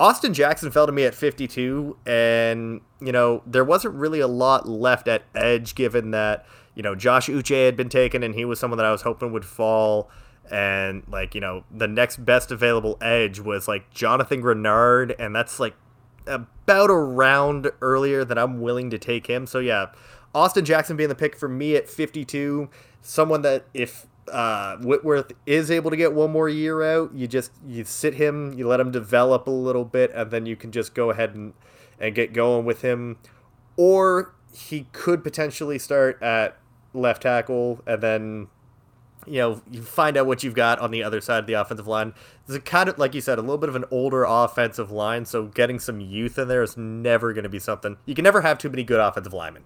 Austin 0.00 0.32
Jackson 0.32 0.70
fell 0.70 0.86
to 0.86 0.92
me 0.92 1.02
at 1.04 1.14
52, 1.14 1.96
and, 2.06 2.80
you 3.00 3.10
know, 3.10 3.42
there 3.44 3.64
wasn't 3.64 3.92
really 3.94 4.20
a 4.20 4.28
lot 4.28 4.68
left 4.68 5.08
at 5.08 5.24
edge 5.34 5.74
given 5.74 6.12
that, 6.12 6.46
you 6.76 6.84
know, 6.84 6.94
Josh 6.94 7.26
Uche 7.26 7.64
had 7.64 7.76
been 7.76 7.88
taken, 7.88 8.22
and 8.22 8.36
he 8.36 8.44
was 8.44 8.60
someone 8.60 8.78
that 8.78 8.86
I 8.86 8.92
was 8.92 9.02
hoping 9.02 9.32
would 9.32 9.44
fall. 9.44 10.08
And, 10.50 11.02
like, 11.08 11.34
you 11.34 11.40
know, 11.40 11.64
the 11.70 11.88
next 11.88 12.24
best 12.24 12.52
available 12.52 12.96
edge 13.00 13.40
was, 13.40 13.66
like, 13.66 13.90
Jonathan 13.90 14.40
Greenard, 14.40 15.16
and 15.18 15.34
that's, 15.34 15.58
like, 15.58 15.74
about 16.28 16.90
a 16.90 16.94
round 16.94 17.72
earlier 17.82 18.24
than 18.24 18.38
I'm 18.38 18.60
willing 18.60 18.90
to 18.90 18.98
take 18.98 19.26
him. 19.26 19.46
So, 19.46 19.58
yeah, 19.58 19.86
Austin 20.38 20.64
Jackson 20.64 20.96
being 20.96 21.08
the 21.08 21.16
pick 21.16 21.34
for 21.34 21.48
me 21.48 21.74
at 21.74 21.88
52, 21.88 22.68
someone 23.02 23.42
that 23.42 23.64
if 23.74 24.06
uh, 24.30 24.76
Whitworth 24.76 25.32
is 25.46 25.68
able 25.68 25.90
to 25.90 25.96
get 25.96 26.12
one 26.12 26.30
more 26.30 26.48
year 26.48 26.80
out, 26.84 27.12
you 27.12 27.26
just 27.26 27.50
you 27.66 27.84
sit 27.84 28.14
him, 28.14 28.52
you 28.52 28.68
let 28.68 28.78
him 28.78 28.92
develop 28.92 29.48
a 29.48 29.50
little 29.50 29.84
bit, 29.84 30.12
and 30.14 30.30
then 30.30 30.46
you 30.46 30.54
can 30.54 30.70
just 30.70 30.94
go 30.94 31.10
ahead 31.10 31.34
and 31.34 31.54
and 31.98 32.14
get 32.14 32.32
going 32.32 32.64
with 32.64 32.82
him. 32.82 33.18
Or 33.76 34.32
he 34.52 34.86
could 34.92 35.24
potentially 35.24 35.78
start 35.78 36.22
at 36.22 36.56
left 36.94 37.22
tackle, 37.22 37.82
and 37.84 38.00
then 38.00 38.46
you 39.26 39.38
know 39.40 39.60
you 39.68 39.82
find 39.82 40.16
out 40.16 40.26
what 40.26 40.44
you've 40.44 40.54
got 40.54 40.78
on 40.78 40.92
the 40.92 41.02
other 41.02 41.20
side 41.20 41.40
of 41.40 41.46
the 41.48 41.54
offensive 41.54 41.88
line. 41.88 42.14
It's 42.46 42.58
kind 42.58 42.88
of 42.88 42.96
like 42.96 43.12
you 43.12 43.20
said, 43.20 43.38
a 43.38 43.42
little 43.42 43.58
bit 43.58 43.70
of 43.70 43.76
an 43.76 43.86
older 43.90 44.22
offensive 44.22 44.92
line, 44.92 45.24
so 45.24 45.46
getting 45.46 45.80
some 45.80 46.00
youth 46.00 46.38
in 46.38 46.46
there 46.46 46.62
is 46.62 46.76
never 46.76 47.32
going 47.32 47.42
to 47.42 47.48
be 47.48 47.58
something. 47.58 47.96
You 48.06 48.14
can 48.14 48.22
never 48.22 48.42
have 48.42 48.58
too 48.58 48.70
many 48.70 48.84
good 48.84 49.00
offensive 49.00 49.32
linemen. 49.32 49.64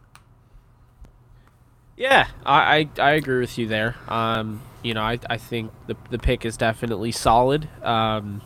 Yeah, 2.03 2.27
I, 2.45 2.89
I, 2.99 3.01
I 3.01 3.11
agree 3.13 3.39
with 3.39 3.57
you 3.59 3.69
there. 3.69 3.95
Um, 4.09 4.61
you 4.83 4.93
know, 4.93 5.03
I, 5.03 5.21
I 5.31 5.37
think 5.37 5.71
the 5.87 5.97
the 6.11 6.19
pick 6.19 6.45
is 6.45 6.57
definitely 6.57 7.13
solid. 7.13 7.69
Um, 7.81 8.43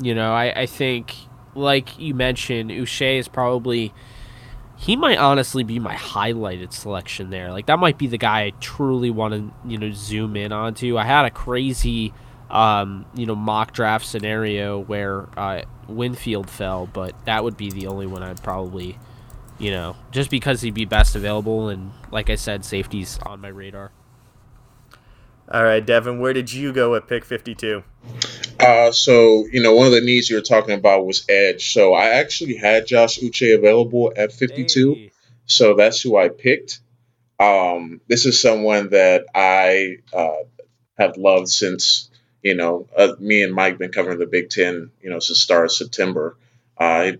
you 0.00 0.14
know, 0.14 0.32
I, 0.32 0.60
I 0.60 0.66
think 0.66 1.12
like 1.56 1.98
you 1.98 2.14
mentioned, 2.14 2.70
Uche 2.70 3.18
is 3.18 3.26
probably 3.26 3.92
he 4.76 4.94
might 4.94 5.18
honestly 5.18 5.64
be 5.64 5.80
my 5.80 5.96
highlighted 5.96 6.72
selection 6.72 7.30
there. 7.30 7.50
Like 7.50 7.66
that 7.66 7.80
might 7.80 7.98
be 7.98 8.06
the 8.06 8.18
guy 8.18 8.42
I 8.42 8.50
truly 8.60 9.10
want 9.10 9.34
to 9.34 9.68
you 9.68 9.78
know 9.78 9.90
zoom 9.90 10.36
in 10.36 10.52
onto. 10.52 10.96
I 10.96 11.04
had 11.04 11.24
a 11.24 11.30
crazy 11.30 12.14
um, 12.50 13.04
you 13.16 13.26
know 13.26 13.34
mock 13.34 13.72
draft 13.72 14.06
scenario 14.06 14.78
where 14.78 15.26
uh, 15.36 15.62
Winfield 15.88 16.48
fell, 16.48 16.86
but 16.86 17.16
that 17.24 17.42
would 17.42 17.56
be 17.56 17.68
the 17.68 17.88
only 17.88 18.06
one 18.06 18.22
I'd 18.22 18.44
probably 18.44 18.96
you 19.58 19.70
know, 19.70 19.96
just 20.10 20.30
because 20.30 20.60
he'd 20.60 20.74
be 20.74 20.84
best 20.84 21.14
available. 21.16 21.68
And 21.68 21.92
like 22.10 22.30
I 22.30 22.34
said, 22.36 22.64
safety's 22.64 23.18
on 23.24 23.40
my 23.40 23.48
radar. 23.48 23.92
All 25.50 25.64
right, 25.64 25.84
Devin, 25.84 26.20
where 26.20 26.32
did 26.32 26.52
you 26.52 26.72
go 26.72 26.94
at 26.94 27.08
pick 27.08 27.24
52? 27.24 27.82
Uh, 28.58 28.92
so 28.92 29.46
you 29.52 29.62
know, 29.62 29.74
one 29.74 29.86
of 29.86 29.92
the 29.92 30.00
needs 30.00 30.30
you 30.30 30.36
were 30.36 30.42
talking 30.42 30.74
about 30.74 31.04
was 31.04 31.24
edge. 31.28 31.72
So 31.72 31.94
I 31.94 32.10
actually 32.20 32.56
had 32.56 32.86
Josh 32.86 33.18
Uche 33.18 33.54
available 33.54 34.12
at 34.16 34.32
52. 34.32 34.94
Hey. 34.94 35.12
So 35.46 35.74
that's 35.74 36.00
who 36.00 36.16
I 36.16 36.28
picked. 36.28 36.80
Um, 37.40 38.00
this 38.08 38.24
is 38.24 38.40
someone 38.40 38.90
that 38.90 39.26
I 39.34 39.96
uh, 40.12 40.44
have 40.96 41.16
loved 41.16 41.48
since 41.48 42.08
you 42.42 42.54
know 42.54 42.88
uh, 42.96 43.14
me 43.18 43.42
and 43.42 43.52
Mike 43.52 43.78
been 43.78 43.90
covering 43.90 44.18
the 44.18 44.26
Big 44.26 44.48
Ten. 44.48 44.90
You 45.02 45.10
know, 45.10 45.18
since 45.18 45.38
the 45.38 45.42
start 45.42 45.64
of 45.66 45.72
September. 45.72 46.36
Uh, 46.78 47.12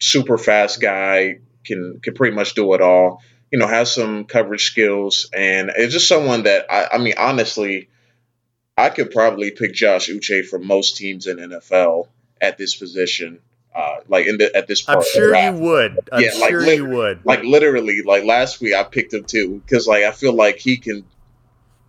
super 0.00 0.38
fast 0.38 0.80
guy 0.80 1.38
can 1.68 2.00
can 2.02 2.14
pretty 2.14 2.34
much 2.34 2.54
do 2.54 2.74
it 2.74 2.80
all 2.80 3.22
you 3.50 3.58
know, 3.58 3.66
has 3.66 3.92
some 3.92 4.24
coverage 4.24 4.64
skills, 4.64 5.28
and 5.32 5.70
it's 5.74 5.92
just 5.92 6.08
someone 6.08 6.42
that 6.44 6.66
I, 6.70 6.88
I 6.92 6.98
mean, 6.98 7.14
honestly, 7.16 7.88
I 8.76 8.90
could 8.90 9.10
probably 9.10 9.50
pick 9.50 9.72
Josh 9.72 10.08
Uche 10.08 10.44
for 10.44 10.58
most 10.58 10.96
teams 10.96 11.26
in 11.26 11.38
NFL 11.38 12.08
at 12.40 12.58
this 12.58 12.76
position. 12.76 13.40
Uh, 13.74 14.00
like 14.08 14.26
in 14.26 14.38
the, 14.38 14.54
at 14.56 14.66
this 14.66 14.82
part. 14.82 14.98
I'm 14.98 15.04
sure 15.04 15.36
you 15.36 15.52
would. 15.52 15.98
I'm 16.10 16.22
yeah, 16.22 16.30
sure 16.30 16.66
like, 16.66 16.76
you 16.76 16.86
would. 16.86 17.24
Like 17.24 17.44
literally, 17.44 18.02
like 18.02 18.24
last 18.24 18.60
week 18.60 18.74
I 18.74 18.82
picked 18.82 19.14
him 19.14 19.24
too 19.24 19.62
because 19.64 19.86
like 19.86 20.02
I 20.02 20.10
feel 20.10 20.32
like 20.32 20.56
he 20.56 20.78
can 20.78 21.04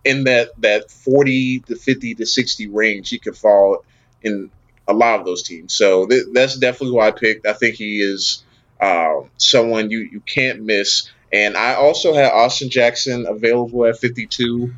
in 0.04 0.24
that 0.24 0.50
that 0.58 0.90
40 0.90 1.60
to 1.60 1.76
50 1.76 2.14
to 2.16 2.26
60 2.26 2.68
range 2.68 3.08
he 3.08 3.18
could 3.18 3.36
fall 3.36 3.84
in 4.22 4.50
a 4.86 4.92
lot 4.92 5.18
of 5.18 5.26
those 5.26 5.42
teams. 5.42 5.74
So 5.74 6.06
th- 6.06 6.26
that's 6.32 6.56
definitely 6.56 6.90
who 6.90 7.00
I 7.00 7.10
picked. 7.10 7.46
I 7.46 7.54
think 7.54 7.74
he 7.74 8.00
is 8.00 8.44
uh, 8.80 9.20
someone 9.36 9.90
you 9.90 10.00
you 10.00 10.20
can't 10.20 10.62
miss. 10.62 11.10
And 11.32 11.56
I 11.56 11.74
also 11.74 12.12
had 12.12 12.32
Austin 12.32 12.70
Jackson 12.70 13.26
available 13.26 13.84
at 13.86 13.98
52, 13.98 14.74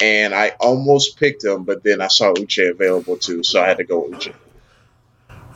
and 0.00 0.34
I 0.34 0.50
almost 0.60 1.18
picked 1.18 1.42
him, 1.42 1.64
but 1.64 1.82
then 1.82 2.02
I 2.02 2.08
saw 2.08 2.34
Uche 2.34 2.70
available 2.70 3.16
too, 3.16 3.42
so 3.42 3.62
I 3.62 3.68
had 3.68 3.78
to 3.78 3.84
go 3.84 4.00
with 4.00 4.20
Uche. 4.20 4.34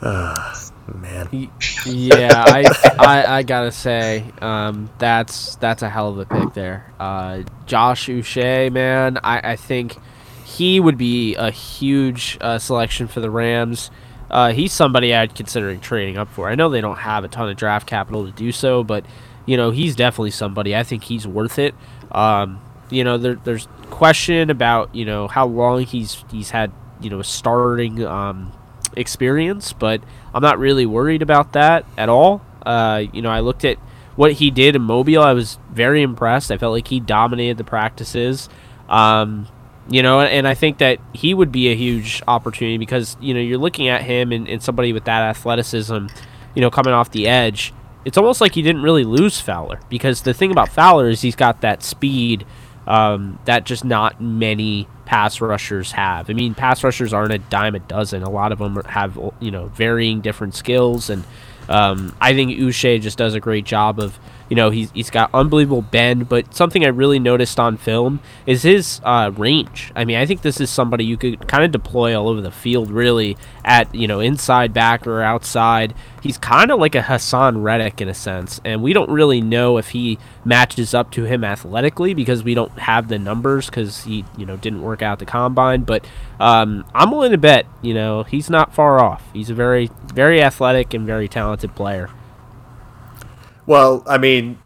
Uh, 0.01 0.55
man. 0.95 1.51
Yeah, 1.85 2.43
I, 2.47 2.65
I, 2.97 3.37
I 3.37 3.43
gotta 3.43 3.71
say, 3.71 4.25
um, 4.41 4.89
that's 4.97 5.55
that's 5.57 5.83
a 5.83 5.89
hell 5.89 6.09
of 6.09 6.17
a 6.17 6.25
pick 6.25 6.53
there. 6.53 6.91
Uh, 6.99 7.43
Josh 7.67 8.07
Uche, 8.07 8.71
man, 8.71 9.19
I, 9.23 9.51
I 9.51 9.55
think 9.55 9.97
he 10.45 10.79
would 10.79 10.97
be 10.97 11.35
a 11.35 11.51
huge 11.51 12.37
uh, 12.41 12.57
selection 12.57 13.07
for 13.07 13.19
the 13.19 13.29
Rams. 13.29 13.91
Uh, 14.29 14.51
he's 14.51 14.71
somebody 14.71 15.13
I'd 15.13 15.35
considering 15.35 15.79
trading 15.79 16.17
up 16.17 16.29
for. 16.29 16.49
I 16.49 16.55
know 16.55 16.69
they 16.69 16.81
don't 16.81 16.97
have 16.97 17.23
a 17.23 17.27
ton 17.27 17.49
of 17.49 17.57
draft 17.57 17.87
capital 17.87 18.25
to 18.25 18.31
do 18.31 18.51
so, 18.51 18.83
but 18.83 19.05
you 19.45 19.57
know, 19.57 19.71
he's 19.71 19.95
definitely 19.95 20.31
somebody. 20.31 20.75
I 20.75 20.83
think 20.83 21.03
he's 21.05 21.25
worth 21.25 21.57
it. 21.57 21.73
Um, 22.11 22.61
you 22.89 23.03
know, 23.03 23.17
there, 23.17 23.35
there's 23.35 23.67
question 23.89 24.49
about 24.49 24.93
you 24.93 25.05
know 25.05 25.27
how 25.27 25.45
long 25.47 25.83
he's 25.83 26.23
he's 26.31 26.51
had 26.51 26.71
you 27.01 27.09
know 27.09 27.19
a 27.19 27.23
starting 27.23 28.05
um, 28.05 28.51
experience, 28.95 29.73
but 29.73 30.01
I'm 30.33 30.41
not 30.41 30.59
really 30.59 30.85
worried 30.85 31.21
about 31.21 31.53
that 31.53 31.85
at 31.97 32.09
all. 32.09 32.41
Uh, 32.65 33.05
you 33.11 33.21
know, 33.21 33.29
I 33.29 33.39
looked 33.39 33.65
at 33.65 33.77
what 34.15 34.33
he 34.33 34.51
did 34.51 34.75
in 34.75 34.81
Mobile. 34.81 35.21
I 35.21 35.33
was 35.33 35.57
very 35.71 36.01
impressed. 36.01 36.51
I 36.51 36.57
felt 36.57 36.73
like 36.73 36.87
he 36.87 36.99
dominated 36.99 37.57
the 37.57 37.63
practices. 37.63 38.49
Um, 38.87 39.47
you 39.89 40.03
know, 40.03 40.21
and 40.21 40.47
I 40.47 40.53
think 40.53 40.77
that 40.79 40.99
he 41.13 41.33
would 41.33 41.51
be 41.51 41.69
a 41.69 41.75
huge 41.75 42.21
opportunity 42.27 42.77
because 42.77 43.17
you 43.19 43.33
know 43.33 43.39
you're 43.39 43.57
looking 43.57 43.87
at 43.87 44.01
him 44.03 44.31
and, 44.31 44.47
and 44.47 44.61
somebody 44.61 44.93
with 44.93 45.05
that 45.05 45.21
athleticism, 45.21 46.07
you 46.55 46.61
know, 46.61 46.69
coming 46.69 46.93
off 46.93 47.11
the 47.11 47.27
edge 47.27 47.73
it's 48.05 48.17
almost 48.17 48.41
like 48.41 48.55
he 48.55 48.61
didn't 48.61 48.81
really 48.81 49.03
lose 49.03 49.39
Fowler 49.39 49.79
because 49.89 50.21
the 50.21 50.33
thing 50.33 50.51
about 50.51 50.69
Fowler 50.69 51.09
is 51.09 51.21
he's 51.21 51.35
got 51.35 51.61
that 51.61 51.83
speed 51.83 52.45
um, 52.87 53.37
that 53.45 53.65
just 53.65 53.85
not 53.85 54.19
many 54.21 54.87
pass 55.05 55.41
rushers 55.41 55.91
have. 55.91 56.29
I 56.29 56.33
mean, 56.33 56.55
pass 56.55 56.83
rushers 56.83 57.13
aren't 57.13 57.33
a 57.33 57.37
dime 57.37 57.75
a 57.75 57.79
dozen. 57.79 58.23
A 58.23 58.29
lot 58.29 58.51
of 58.51 58.59
them 58.59 58.81
have 58.85 59.17
you 59.39 59.51
know 59.51 59.67
varying 59.67 60.21
different 60.21 60.55
skills, 60.55 61.09
and 61.09 61.23
um, 61.67 62.15
I 62.19 62.33
think 62.33 62.51
Uche 62.57 62.99
just 63.01 63.17
does 63.17 63.35
a 63.35 63.39
great 63.39 63.65
job 63.65 63.99
of 63.99 64.19
you 64.49 64.55
know, 64.55 64.71
he's, 64.71 64.91
he's 64.91 65.09
got 65.09 65.29
unbelievable 65.33 65.83
bend, 65.83 66.27
but 66.27 66.53
something 66.53 66.83
I 66.83 66.87
really 66.89 67.19
noticed 67.19 67.59
on 67.59 67.77
film 67.77 68.19
is 68.45 68.63
his 68.63 68.99
uh, 69.03 69.31
range. 69.37 69.91
I 69.95 70.05
mean, 70.05 70.17
I 70.17 70.25
think 70.25 70.41
this 70.41 70.59
is 70.59 70.69
somebody 70.69 71.05
you 71.05 71.17
could 71.17 71.47
kind 71.47 71.63
of 71.63 71.71
deploy 71.71 72.19
all 72.19 72.27
over 72.27 72.41
the 72.41 72.51
field, 72.51 72.89
really, 72.89 73.37
at, 73.63 73.93
you 73.93 74.07
know, 74.07 74.19
inside 74.19 74.73
back 74.73 75.05
or 75.05 75.21
outside. 75.21 75.93
He's 76.21 76.37
kind 76.37 76.71
of 76.71 76.79
like 76.79 76.95
a 76.95 77.01
Haason 77.01 77.63
Reddick 77.63 78.01
in 78.01 78.09
a 78.09 78.13
sense, 78.13 78.59
and 78.65 78.81
we 78.81 78.91
don't 78.91 79.09
really 79.09 79.39
know 79.39 79.77
if 79.77 79.89
he 79.89 80.17
matches 80.43 80.93
up 80.93 81.11
to 81.11 81.23
him 81.23 81.43
athletically 81.43 82.13
because 82.13 82.43
we 82.43 82.55
don't 82.55 82.77
have 82.79 83.07
the 83.07 83.19
numbers 83.19 83.67
because 83.67 84.03
he, 84.03 84.25
you 84.35 84.45
know, 84.45 84.57
didn't 84.57 84.81
work 84.81 85.01
out 85.01 85.19
the 85.19 85.25
combine. 85.25 85.83
But 85.83 86.05
um, 86.39 86.85
I'm 86.93 87.11
willing 87.11 87.31
to 87.31 87.37
bet, 87.37 87.67
you 87.81 87.93
know, 87.93 88.23
he's 88.23 88.49
not 88.49 88.73
far 88.73 88.99
off. 88.99 89.23
He's 89.31 89.49
a 89.49 89.53
very, 89.53 89.91
very 90.13 90.41
athletic 90.41 90.93
and 90.93 91.05
very 91.05 91.27
talented 91.27 91.75
player. 91.75 92.09
Well, 93.69 94.01
I 94.07 94.17
mean, 94.17 94.57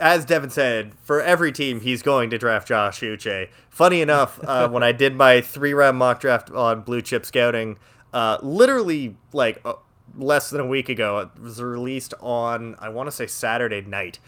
as 0.00 0.24
Devin 0.24 0.50
said, 0.50 0.94
for 1.04 1.22
every 1.22 1.52
team, 1.52 1.82
he's 1.82 2.02
going 2.02 2.30
to 2.30 2.36
draft 2.36 2.66
Josh 2.66 2.98
Uche. 2.98 3.48
Funny 3.70 4.00
enough, 4.00 4.40
uh, 4.42 4.68
when 4.70 4.82
I 4.82 4.90
did 4.90 5.14
my 5.14 5.40
three 5.40 5.72
round 5.72 5.98
mock 5.98 6.18
draft 6.18 6.50
on 6.50 6.80
Blue 6.80 7.00
Chip 7.00 7.24
Scouting, 7.24 7.78
uh, 8.12 8.38
literally 8.42 9.16
like 9.32 9.60
uh, 9.64 9.74
less 10.16 10.50
than 10.50 10.60
a 10.60 10.66
week 10.66 10.88
ago, 10.88 11.18
it 11.20 11.40
was 11.40 11.62
released 11.62 12.12
on, 12.18 12.74
I 12.80 12.88
want 12.88 13.06
to 13.06 13.12
say 13.12 13.28
Saturday 13.28 13.82
night. 13.82 14.18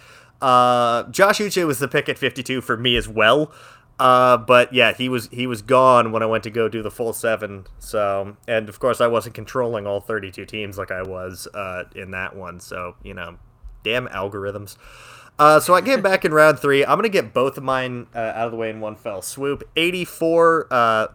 Uh, 0.41 1.03
Josh 1.11 1.41
Uche 1.41 1.67
was 1.67 1.81
the 1.81 1.89
pick 1.89 2.09
at 2.09 2.17
52 2.17 2.61
for 2.61 2.77
me 2.77 2.95
as 2.95 3.09
well. 3.09 3.53
Uh, 3.99 4.37
but 4.37 4.73
yeah, 4.73 4.93
he 4.93 5.09
was 5.09 5.29
he 5.33 5.49
was 5.49 5.63
gone 5.63 6.13
when 6.13 6.23
I 6.23 6.27
went 6.27 6.45
to 6.45 6.51
go 6.51 6.69
do 6.69 6.81
the 6.81 6.93
full 6.93 7.13
seven. 7.13 7.67
So, 7.81 8.37
and 8.47 8.69
of 8.69 8.79
course, 8.79 9.01
I 9.01 9.09
wasn't 9.09 9.35
controlling 9.35 9.85
all 9.85 10.01
32 10.01 10.45
teams 10.45 10.79
like 10.79 10.93
I 10.93 11.03
was 11.03 11.49
uh, 11.55 11.85
in 11.97 12.13
that 12.13 12.37
one. 12.37 12.61
So, 12.61 12.95
you 13.03 13.15
know, 13.15 13.39
Damn 13.87 14.09
algorithms. 14.09 14.77
Uh, 15.39 15.61
so 15.61 15.75
I 15.75 15.81
came 15.81 16.03
back 16.03 16.25
in 16.25 16.35
round 16.35 16.59
three. 16.59 16.85
I'm 16.85 16.99
gonna 16.99 17.09
get 17.09 17.33
both 17.33 17.57
of 17.57 17.63
mine 17.63 18.09
uh, 18.15 18.19
out 18.19 18.47
of 18.47 18.51
the 18.51 18.57
way 18.57 18.69
in 18.69 18.81
one 18.81 18.97
fell 18.97 19.23
swoop. 19.23 19.63
84. 19.77 20.67
Uh, 20.71 21.07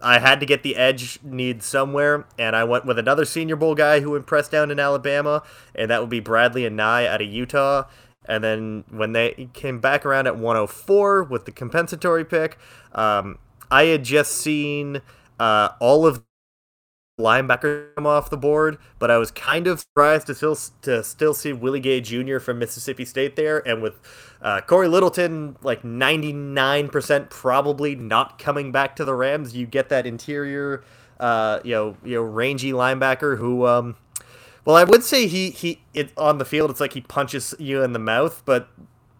I 0.00 0.20
had 0.20 0.38
to 0.38 0.46
get 0.46 0.62
the 0.62 0.76
edge 0.76 1.18
need 1.24 1.64
somewhere, 1.64 2.24
and 2.38 2.54
I 2.54 2.62
went 2.62 2.84
with 2.84 2.98
another 2.98 3.24
Senior 3.24 3.56
Bowl 3.56 3.74
guy 3.74 4.00
who 4.00 4.14
impressed 4.14 4.52
down 4.52 4.70
in 4.70 4.78
Alabama, 4.78 5.42
and 5.74 5.90
that 5.90 6.00
would 6.00 6.10
be 6.10 6.20
Bradley 6.20 6.62
Anae 6.62 7.08
out 7.08 7.22
of 7.22 7.28
Utah. 7.28 7.84
And 8.26 8.44
then 8.44 8.84
when 8.88 9.12
they 9.12 9.48
came 9.52 9.80
back 9.80 10.06
around 10.06 10.28
at 10.28 10.36
104 10.36 11.24
with 11.24 11.44
the 11.44 11.50
compensatory 11.50 12.24
pick, 12.24 12.56
um, 12.92 13.38
I 13.70 13.84
had 13.84 14.04
just 14.04 14.32
seen 14.32 15.02
uh, 15.40 15.70
all 15.80 16.06
of 16.06 16.22
linebacker 17.20 17.94
come 17.94 18.06
off 18.06 18.30
the 18.30 18.36
board, 18.36 18.78
but 18.98 19.10
I 19.10 19.18
was 19.18 19.30
kind 19.30 19.66
of 19.66 19.80
surprised 19.80 20.26
to 20.28 20.34
still 20.34 20.56
to 20.82 21.04
still 21.04 21.34
see 21.34 21.52
Willie 21.52 21.80
Gay 21.80 22.00
Jr. 22.00 22.38
from 22.38 22.58
Mississippi 22.58 23.04
State 23.04 23.36
there, 23.36 23.66
and 23.66 23.82
with 23.82 24.00
uh, 24.40 24.60
Cory 24.62 24.88
Littleton 24.88 25.56
like 25.62 25.82
99% 25.82 27.30
probably 27.30 27.94
not 27.94 28.38
coming 28.38 28.72
back 28.72 28.96
to 28.96 29.04
the 29.04 29.14
Rams, 29.14 29.54
you 29.54 29.66
get 29.66 29.88
that 29.90 30.06
interior, 30.06 30.84
uh, 31.20 31.60
you 31.64 31.72
know, 31.72 31.96
you 32.04 32.16
know, 32.16 32.22
rangy 32.22 32.72
linebacker 32.72 33.38
who, 33.38 33.66
um, 33.66 33.96
well, 34.64 34.76
I 34.76 34.84
would 34.84 35.04
say 35.04 35.26
he 35.26 35.50
he 35.50 35.82
it, 35.94 36.12
on 36.16 36.38
the 36.38 36.44
field 36.44 36.70
it's 36.70 36.80
like 36.80 36.94
he 36.94 37.02
punches 37.02 37.54
you 37.58 37.82
in 37.82 37.92
the 37.92 37.98
mouth, 37.98 38.42
but 38.44 38.68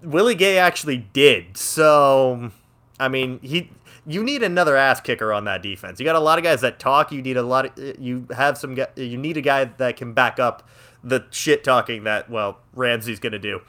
Willie 0.02 0.34
Gay 0.34 0.58
actually 0.58 1.08
did. 1.12 1.56
So, 1.56 2.50
I 2.98 3.08
mean, 3.08 3.38
he 3.42 3.70
you 4.06 4.22
need 4.22 4.42
another 4.42 4.76
ass 4.76 5.00
kicker 5.00 5.32
on 5.32 5.44
that 5.44 5.62
defense. 5.62 6.00
You 6.00 6.04
got 6.04 6.16
a 6.16 6.20
lot 6.20 6.38
of 6.38 6.44
guys 6.44 6.60
that 6.62 6.78
talk. 6.78 7.12
You 7.12 7.22
need 7.22 7.36
a 7.36 7.42
lot 7.42 7.78
of 7.78 8.00
you 8.00 8.26
have 8.34 8.58
some. 8.58 8.76
You 8.96 9.16
need 9.16 9.36
a 9.36 9.42
guy 9.42 9.64
that 9.64 9.96
can 9.96 10.12
back 10.12 10.38
up 10.38 10.68
the 11.04 11.24
shit 11.30 11.64
talking 11.64 12.04
that 12.04 12.30
well 12.30 12.58
Ramsey's 12.74 13.20
gonna 13.20 13.38
do. 13.38 13.60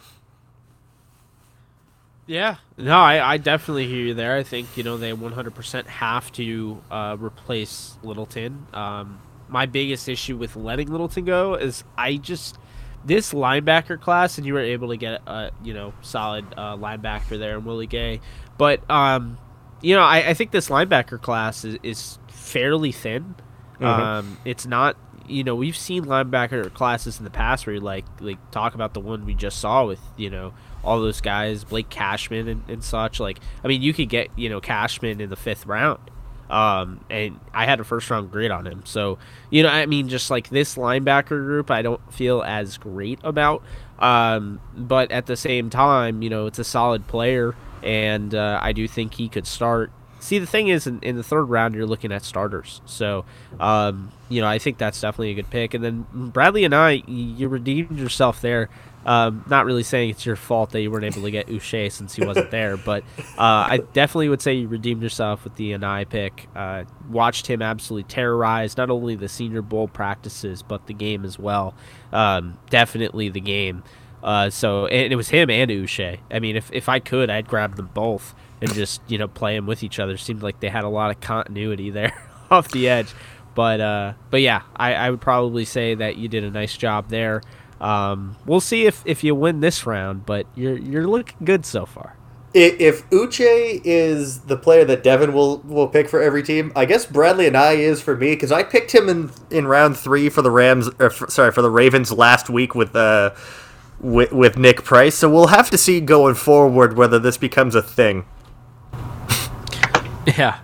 Yeah, 2.25 2.55
no, 2.77 2.97
I, 2.97 3.33
I 3.33 3.37
definitely 3.37 3.87
hear 3.87 4.05
you 4.05 4.13
there. 4.13 4.37
I 4.37 4.43
think 4.43 4.77
you 4.77 4.83
know 4.83 4.97
they 4.97 5.11
100% 5.11 5.87
have 5.87 6.31
to 6.33 6.81
uh, 6.89 7.17
replace 7.19 7.97
Littleton. 8.01 8.67
Um, 8.73 9.19
my 9.49 9.65
biggest 9.65 10.07
issue 10.07 10.37
with 10.37 10.55
letting 10.55 10.89
Littleton 10.89 11.25
go 11.25 11.55
is 11.55 11.83
I 11.97 12.15
just 12.15 12.57
this 13.05 13.33
linebacker 13.33 13.99
class, 13.99 14.37
and 14.37 14.47
you 14.47 14.53
were 14.53 14.61
able 14.61 14.89
to 14.89 14.97
get 14.97 15.21
a 15.27 15.51
you 15.63 15.73
know 15.73 15.93
solid 16.01 16.45
uh, 16.55 16.77
linebacker 16.77 17.37
there 17.37 17.57
in 17.57 17.65
Willie 17.65 17.87
Gay, 17.87 18.21
but 18.57 18.89
um, 18.89 19.37
you 19.83 19.95
know, 19.95 20.01
I, 20.01 20.29
I 20.29 20.33
think 20.33 20.51
this 20.51 20.69
linebacker 20.69 21.21
class 21.21 21.63
is, 21.63 21.77
is 21.83 22.17
fairly 22.29 22.91
thin. 22.91 23.35
Mm-hmm. 23.75 23.85
Um, 23.85 24.37
it's 24.45 24.65
not, 24.65 24.95
you 25.27 25.43
know, 25.43 25.55
we've 25.55 25.77
seen 25.77 26.05
linebacker 26.05 26.73
classes 26.73 27.19
in 27.19 27.25
the 27.25 27.29
past 27.29 27.67
where 27.67 27.75
you 27.75 27.81
like 27.81 28.05
like 28.19 28.39
talk 28.51 28.73
about 28.75 28.93
the 28.93 29.01
one 29.01 29.25
we 29.25 29.33
just 29.35 29.59
saw 29.59 29.85
with 29.85 29.99
you 30.17 30.29
know 30.29 30.53
all 30.83 30.99
those 30.99 31.21
guys, 31.21 31.63
Blake 31.63 31.89
Cashman 31.89 32.47
and, 32.47 32.63
and 32.67 32.83
such. 32.83 33.19
Like, 33.19 33.39
I 33.63 33.67
mean, 33.67 33.81
you 33.81 33.93
could 33.93 34.09
get 34.09 34.29
you 34.37 34.49
know 34.49 34.59
Cashman 34.59 35.21
in 35.21 35.29
the 35.29 35.35
fifth 35.35 35.65
round. 35.65 35.99
Um, 36.49 37.03
and 37.09 37.39
I 37.53 37.65
had 37.65 37.79
a 37.79 37.83
first 37.83 38.09
round 38.09 38.31
grade 38.31 38.51
on 38.51 38.67
him. 38.67 38.83
So, 38.85 39.17
you 39.49 39.63
know, 39.63 39.69
I 39.69 39.85
mean, 39.87 40.07
just 40.07 40.29
like 40.29 40.49
this 40.49 40.75
linebacker 40.75 41.29
group, 41.29 41.71
I 41.71 41.81
don't 41.81 42.13
feel 42.13 42.43
as 42.43 42.77
great 42.77 43.19
about. 43.23 43.63
Um, 43.97 44.59
but 44.75 45.11
at 45.11 45.25
the 45.25 45.35
same 45.35 45.69
time, 45.69 46.21
you 46.21 46.29
know, 46.29 46.45
it's 46.45 46.59
a 46.59 46.63
solid 46.63 47.07
player 47.07 47.55
and 47.83 48.33
uh, 48.33 48.59
I 48.61 48.73
do 48.73 48.87
think 48.87 49.15
he 49.15 49.29
could 49.29 49.47
start 49.47 49.91
see, 50.23 50.39
the 50.39 50.47
thing 50.47 50.69
is, 50.69 50.87
in, 50.87 50.99
in 51.01 51.15
the 51.17 51.23
third 51.23 51.43
round, 51.43 51.75
you're 51.75 51.85
looking 51.85 52.11
at 52.11 52.23
starters. 52.23 52.81
So, 52.85 53.25
um, 53.59 54.11
you 54.29 54.41
know, 54.41 54.47
I 54.47 54.57
think 54.57 54.77
that's 54.77 54.99
definitely 54.99 55.31
a 55.31 55.35
good 55.35 55.49
pick. 55.49 55.73
And 55.73 55.83
then 55.83 56.07
Bradley 56.13 56.61
Anae, 56.63 57.03
you 57.07 57.47
redeemed 57.47 57.97
yourself 57.99 58.41
there. 58.41 58.69
Um, 59.05 59.43
not 59.49 59.65
really 59.65 59.83
saying 59.83 60.11
it's 60.11 60.25
your 60.25 60.37
fault 60.37 60.69
that 60.71 60.81
you 60.81 60.89
weren't 60.89 61.03
able 61.03 61.23
to 61.23 61.31
get 61.31 61.47
Uche 61.47 61.91
since 61.91 62.15
he 62.15 62.25
wasn't 62.25 62.51
there, 62.51 62.77
but 62.85 63.03
uh, 63.37 63.67
I 63.67 63.79
definitely 63.91 64.29
would 64.29 64.41
say 64.41 64.53
you 64.53 64.69
redeemed 64.69 65.03
yourself 65.03 65.43
with 65.43 65.55
the 65.55 65.71
Anae 65.71 66.07
pick. 66.07 66.47
Uh, 66.55 66.85
watched 67.09 67.47
him 67.47 67.61
absolutely 67.61 68.07
terrorize 68.07 68.77
not 68.77 68.89
only 68.89 69.15
the 69.15 69.27
Senior 69.27 69.61
Bowl 69.61 69.89
practices 69.89 70.63
but 70.63 70.87
the 70.87 70.93
game 70.93 71.25
as 71.25 71.37
well. 71.37 71.75
Um, 72.13 72.57
definitely 72.69 73.27
the 73.27 73.41
game. 73.41 73.83
Uh, 74.23 74.49
so 74.49 74.87
and 74.87 75.11
it 75.11 75.15
was 75.17 75.29
him 75.29 75.49
and 75.49 75.69
Uche. 75.69 76.17
I 76.31 76.39
mean, 76.39 76.55
if 76.55 76.71
if 76.71 76.87
I 76.87 76.99
could, 76.99 77.29
I'd 77.29 77.47
grab 77.47 77.75
them 77.75 77.89
both 77.93 78.33
and 78.61 78.73
just 78.73 79.01
you 79.07 79.17
know 79.17 79.27
play 79.27 79.55
them 79.55 79.65
with 79.67 79.83
each 79.83 79.99
other. 79.99 80.15
Seemed 80.15 80.41
like 80.41 80.61
they 80.61 80.69
had 80.69 80.85
a 80.85 80.89
lot 80.89 81.11
of 81.11 81.19
continuity 81.19 81.89
there 81.91 82.17
off 82.49 82.69
the 82.71 82.87
edge. 82.87 83.13
But 83.53 83.81
uh, 83.81 84.13
but 84.31 84.41
yeah, 84.41 84.63
I, 84.75 84.93
I 84.93 85.09
would 85.09 85.21
probably 85.21 85.65
say 85.65 85.95
that 85.95 86.17
you 86.17 86.27
did 86.27 86.43
a 86.43 86.49
nice 86.49 86.77
job 86.77 87.09
there. 87.09 87.41
Um, 87.81 88.37
we'll 88.45 88.61
see 88.61 88.85
if, 88.85 89.03
if 89.05 89.25
you 89.25 89.35
win 89.35 89.59
this 89.59 89.85
round, 89.85 90.25
but 90.25 90.47
you're 90.55 90.77
you're 90.77 91.07
looking 91.07 91.37
good 91.43 91.65
so 91.65 91.85
far. 91.85 92.15
If 92.55 93.09
Uche 93.09 93.81
is 93.83 94.41
the 94.41 94.55
player 94.55 94.85
that 94.85 95.03
Devin 95.03 95.33
will 95.33 95.57
will 95.59 95.87
pick 95.87 96.07
for 96.07 96.21
every 96.21 96.43
team, 96.43 96.71
I 96.75 96.85
guess 96.85 97.05
Bradley 97.05 97.49
Anae 97.49 97.79
is 97.79 98.01
for 98.01 98.15
me 98.15 98.35
because 98.35 98.51
I 98.51 98.63
picked 98.63 98.93
him 98.93 99.09
in 99.09 99.31
in 99.51 99.67
round 99.67 99.97
three 99.97 100.29
for 100.29 100.41
the 100.41 100.51
Rams. 100.51 100.89
For, 100.97 101.29
sorry, 101.29 101.51
for 101.51 101.61
the 101.61 101.71
Ravens 101.71 102.11
last 102.11 102.49
week 102.49 102.73
with 102.73 102.95
uh 102.95 103.31
with, 104.03 104.31
with 104.31 104.57
Nick 104.57 104.83
Price. 104.83 105.15
So 105.15 105.29
we'll 105.29 105.47
have 105.47 105.71
to 105.71 105.77
see 105.77 105.99
going 106.01 106.35
forward 106.35 106.95
whether 106.95 107.17
this 107.17 107.37
becomes 107.37 107.73
a 107.73 107.81
thing. 107.81 108.25
yeah. 110.37 110.59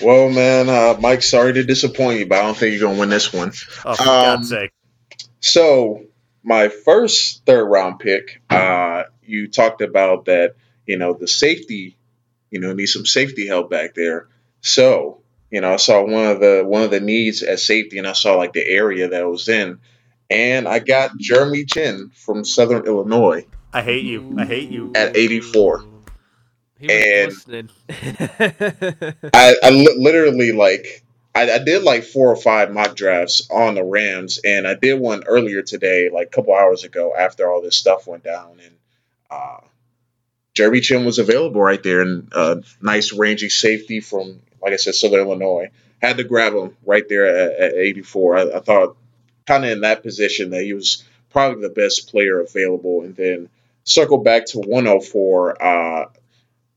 Well, 0.00 0.30
man, 0.30 0.68
uh, 0.68 0.96
Mike, 1.00 1.22
sorry 1.22 1.54
to 1.54 1.64
disappoint 1.64 2.20
you, 2.20 2.26
but 2.26 2.38
I 2.38 2.42
don't 2.42 2.56
think 2.56 2.72
you're 2.72 2.88
gonna 2.88 3.00
win 3.00 3.10
this 3.10 3.32
one. 3.32 3.52
Oh, 3.84 3.94
for 3.94 4.02
um, 4.02 4.06
God's 4.06 4.48
sake! 4.50 4.72
So 5.40 6.04
my 6.42 6.68
first 6.68 7.44
third 7.44 7.64
round 7.64 7.98
pick, 7.98 8.40
uh, 8.48 9.04
you 9.22 9.48
talked 9.48 9.82
about 9.82 10.26
that, 10.26 10.54
you 10.86 10.96
know, 10.96 11.12
the 11.12 11.28
safety, 11.28 11.96
you 12.50 12.60
know, 12.60 12.72
need 12.72 12.86
some 12.86 13.06
safety 13.06 13.46
help 13.46 13.70
back 13.70 13.94
there. 13.94 14.28
So, 14.60 15.20
you 15.50 15.60
know, 15.60 15.72
I 15.72 15.76
saw 15.76 16.02
one 16.02 16.26
of 16.26 16.40
the 16.40 16.62
one 16.64 16.82
of 16.82 16.90
the 16.90 17.00
needs 17.00 17.42
at 17.42 17.60
safety 17.60 17.98
and 17.98 18.06
I 18.06 18.12
saw 18.12 18.36
like 18.36 18.52
the 18.52 18.66
area 18.66 19.08
that 19.08 19.20
it 19.20 19.28
was 19.28 19.48
in. 19.48 19.80
And 20.30 20.68
I 20.68 20.78
got 20.78 21.16
Jeremy 21.18 21.64
Chinn 21.64 22.10
from 22.14 22.44
Southern 22.44 22.86
Illinois. 22.86 23.46
I 23.72 23.82
hate 23.82 24.04
you. 24.04 24.34
I 24.38 24.44
hate 24.44 24.70
you. 24.70 24.92
At 24.94 25.16
84. 25.16 25.84
and 26.80 27.32
I, 29.34 29.56
I 29.62 29.70
li- 29.70 29.96
literally 29.98 30.52
like 30.52 31.04
I, 31.34 31.50
I, 31.50 31.58
did 31.58 31.82
like 31.82 32.04
four 32.04 32.30
or 32.30 32.36
five 32.36 32.72
mock 32.72 32.96
drafts 32.96 33.48
on 33.50 33.74
the 33.74 33.84
Rams, 33.84 34.40
and 34.44 34.66
I 34.66 34.74
did 34.74 34.98
one 34.98 35.24
earlier 35.24 35.62
today, 35.62 36.10
like 36.12 36.28
a 36.28 36.30
couple 36.30 36.54
hours 36.54 36.84
ago, 36.84 37.14
after 37.16 37.50
all 37.50 37.62
this 37.62 37.76
stuff 37.76 38.06
went 38.06 38.24
down, 38.24 38.58
and 38.64 38.74
uh, 39.30 39.60
Jeremy 40.54 40.80
Chinn 40.80 41.04
was 41.04 41.18
available 41.18 41.60
right 41.60 41.82
there, 41.82 42.00
and 42.00 42.32
uh, 42.34 42.56
nice 42.80 43.12
rangy 43.12 43.48
safety 43.48 44.00
from, 44.00 44.40
like 44.60 44.72
I 44.72 44.76
said, 44.76 44.94
Southern 44.94 45.20
Illinois. 45.20 45.70
Had 46.00 46.16
to 46.16 46.24
grab 46.24 46.54
him 46.54 46.76
right 46.84 47.08
there 47.08 47.26
at, 47.26 47.72
at 47.72 47.74
84. 47.74 48.36
I, 48.36 48.42
I 48.56 48.60
thought 48.60 48.96
kind 49.48 49.64
of 49.64 49.70
in 49.70 49.80
that 49.80 50.02
position 50.02 50.50
that 50.50 50.62
he 50.62 50.74
was 50.74 51.02
probably 51.30 51.62
the 51.62 51.74
best 51.74 52.10
player 52.10 52.40
available, 52.40 53.02
and 53.02 53.16
then 53.16 53.48
circle 53.84 54.18
back 54.18 54.44
to 54.46 54.58
104. 54.58 55.62
Uh, 55.62 56.06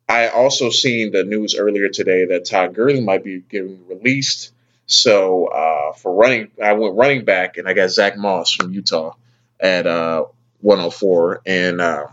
I 0.07 0.29
also 0.29 0.69
seen 0.69 1.11
the 1.11 1.23
news 1.23 1.55
earlier 1.55 1.89
today 1.89 2.25
that 2.25 2.45
Todd 2.45 2.73
Gurley 2.73 3.01
might 3.01 3.23
be 3.23 3.41
getting 3.41 3.85
released. 3.87 4.53
So 4.85 5.47
uh, 5.47 5.93
for 5.93 6.13
running, 6.13 6.51
I 6.61 6.73
went 6.73 6.95
running 6.95 7.25
back, 7.25 7.57
and 7.57 7.67
I 7.67 7.73
got 7.73 7.89
Zach 7.89 8.17
Moss 8.17 8.51
from 8.53 8.73
Utah 8.73 9.15
at 9.59 9.85
uh, 9.85 10.25
104, 10.61 11.41
and 11.45 11.81
uh, 11.81 12.07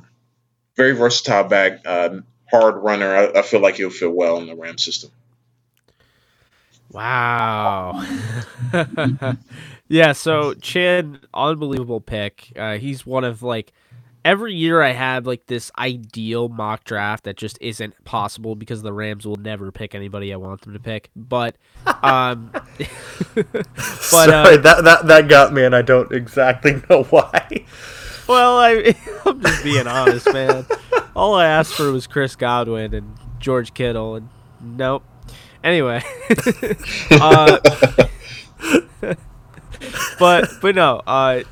very 0.77 0.93
versatile 0.93 1.45
back, 1.45 1.81
uh, 1.87 2.21
hard 2.51 2.77
runner. 2.77 3.15
I, 3.15 3.39
I, 3.39 3.43
feel 3.43 3.61
like 3.61 3.77
he'll 3.77 3.91
fit 3.91 4.13
well 4.13 4.39
in 4.39 4.47
the 4.47 4.55
Ram 4.55 4.79
system. 4.79 5.11
Wow. 6.91 8.05
yeah. 9.89 10.13
So 10.13 10.55
Chinn, 10.55 11.21
unbelievable 11.35 12.01
pick. 12.01 12.53
Uh, 12.57 12.79
he's 12.79 13.05
one 13.05 13.25
of 13.25 13.43
like 13.43 13.73
every 14.25 14.55
year 14.55 14.83
I 14.83 14.93
have 14.93 15.27
like 15.27 15.47
this 15.47 15.71
ideal 15.79 16.49
mock 16.49 16.85
draft 16.85 17.25
that 17.25 17.37
just 17.37 17.59
isn't 17.61 18.05
possible 18.05 18.55
because 18.55 18.83
the 18.83 18.93
Rams 18.93 19.27
will 19.27 19.37
never 19.37 19.73
pick 19.73 19.95
anybody 19.95 20.33
I 20.33 20.37
want 20.37 20.61
them 20.63 20.75
to 20.75 20.79
pick. 20.79 21.11
But 21.17 21.57
um 22.03 22.51
but 23.35 23.67
Sorry, 24.01 24.55
uh, 24.55 24.57
that, 24.59 24.85
that 24.85 25.07
that 25.07 25.29
got 25.29 25.53
me 25.53 25.65
and 25.65 25.75
I 25.75 25.83
don't 25.83 26.13
exactly 26.13 26.83
know 26.91 27.05
why. 27.05 27.65
Well, 28.29 28.59
I 28.59 28.95
I'm 29.27 29.41
just 29.41 29.65
being 29.65 29.87
honest, 29.87 30.31
man. 30.33 30.67
All 31.17 31.35
I 31.35 31.47
asked 31.47 31.75
for 31.75 31.91
was 31.91 32.07
Chris 32.07 32.37
Godwin 32.37 32.95
and 32.95 33.17
George 33.39 33.73
Kittle 33.73 34.17
and 34.17 34.29
nope. 34.61 35.05
Anyway, 35.65 36.03
uh, 37.11 37.59
but 40.19 40.51
but 40.61 40.75
no, 40.75 41.03
uh, 41.07 41.43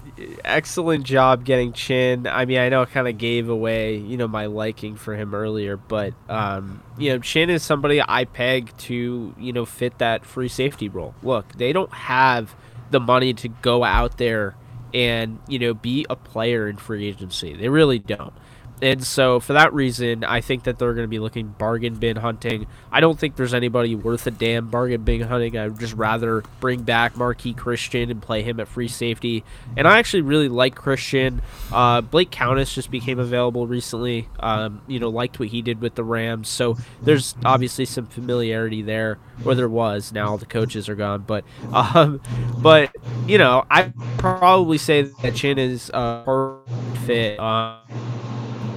excellent 0.44 1.04
job 1.04 1.44
getting 1.44 1.72
Chinn. 1.72 2.26
I 2.26 2.44
mean, 2.44 2.58
I 2.58 2.68
know 2.68 2.82
I 2.82 2.84
kind 2.86 3.08
of 3.08 3.18
gave 3.18 3.48
away, 3.48 3.96
you 3.96 4.16
know, 4.16 4.28
my 4.28 4.46
liking 4.46 4.96
for 4.96 5.14
him 5.14 5.34
earlier, 5.34 5.76
but 5.76 6.14
um, 6.28 6.82
you 6.98 7.10
know, 7.10 7.18
Chinn 7.18 7.50
is 7.50 7.62
somebody 7.62 8.00
I 8.00 8.24
peg 8.24 8.76
to, 8.78 9.34
you 9.38 9.52
know, 9.52 9.64
fit 9.64 9.98
that 9.98 10.24
free 10.24 10.48
safety 10.48 10.88
role. 10.88 11.14
Look, 11.22 11.52
they 11.54 11.72
don't 11.72 11.92
have 11.92 12.54
the 12.90 13.00
money 13.00 13.34
to 13.34 13.48
go 13.48 13.84
out 13.84 14.18
there 14.18 14.54
and, 14.94 15.38
you 15.48 15.58
know, 15.58 15.74
be 15.74 16.06
a 16.08 16.16
player 16.16 16.68
in 16.68 16.76
free 16.76 17.06
agency. 17.06 17.54
They 17.54 17.68
really 17.68 17.98
don't. 17.98 18.32
And 18.82 19.02
so, 19.04 19.40
for 19.40 19.54
that 19.54 19.72
reason, 19.72 20.22
I 20.24 20.40
think 20.40 20.64
that 20.64 20.78
they're 20.78 20.92
going 20.92 21.04
to 21.04 21.08
be 21.08 21.18
looking 21.18 21.48
bargain 21.58 21.94
bin 21.94 22.16
hunting. 22.16 22.66
I 22.92 23.00
don't 23.00 23.18
think 23.18 23.36
there's 23.36 23.54
anybody 23.54 23.94
worth 23.94 24.26
a 24.26 24.30
damn 24.30 24.68
bargain 24.68 25.02
bin 25.02 25.22
hunting. 25.22 25.56
I 25.56 25.68
would 25.68 25.80
just 25.80 25.94
rather 25.94 26.42
bring 26.60 26.82
back 26.82 27.14
Marqui 27.14 27.56
Christian 27.56 28.10
and 28.10 28.20
play 28.20 28.42
him 28.42 28.60
at 28.60 28.68
free 28.68 28.88
safety. 28.88 29.44
And 29.76 29.88
I 29.88 29.98
actually 29.98 30.22
really 30.22 30.48
like 30.48 30.74
Christian. 30.74 31.40
Uh, 31.72 32.02
Blake 32.02 32.30
Countess 32.30 32.74
just 32.74 32.90
became 32.90 33.18
available 33.18 33.66
recently. 33.66 34.28
Um, 34.40 34.82
you 34.86 35.00
know, 35.00 35.08
liked 35.08 35.38
what 35.38 35.48
he 35.48 35.62
did 35.62 35.80
with 35.80 35.94
the 35.94 36.04
Rams. 36.04 36.48
So 36.48 36.76
there's 37.02 37.34
obviously 37.44 37.86
some 37.86 38.06
familiarity 38.06 38.82
there, 38.82 39.18
or 39.44 39.54
there 39.54 39.68
was. 39.68 40.12
Now 40.12 40.28
all 40.28 40.38
the 40.38 40.46
coaches 40.46 40.88
are 40.88 40.94
gone, 40.94 41.24
but 41.26 41.44
um, 41.72 42.20
but 42.58 42.94
you 43.26 43.38
know, 43.38 43.64
I 43.70 43.92
probably 44.18 44.78
say 44.78 45.02
that 45.22 45.34
Chinn 45.34 45.58
is 45.58 45.90
a 45.94 46.22
perfect 46.24 46.76
fit. 47.06 47.38
Uh, 47.38 47.78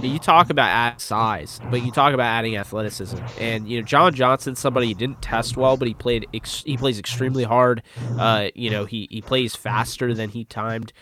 you 0.07 0.19
talk 0.19 0.49
about 0.49 0.69
add 0.69 1.01
size, 1.01 1.59
but 1.69 1.83
you 1.83 1.91
talk 1.91 2.13
about 2.13 2.25
adding 2.25 2.55
athleticism. 2.55 3.17
And 3.39 3.67
you 3.67 3.79
know, 3.79 3.85
John 3.85 4.13
Johnson, 4.13 4.55
somebody 4.55 4.87
he 4.87 4.93
didn't 4.93 5.21
test 5.21 5.57
well, 5.57 5.77
but 5.77 5.87
he 5.87 5.93
played 5.93 6.27
ex- 6.33 6.63
he 6.63 6.77
plays 6.77 6.99
extremely 6.99 7.43
hard. 7.43 7.83
Uh, 8.17 8.49
you 8.55 8.69
know, 8.69 8.85
he 8.85 9.07
he 9.09 9.21
plays 9.21 9.55
faster 9.55 10.13
than 10.13 10.29
he 10.29 10.45
timed. 10.45 10.93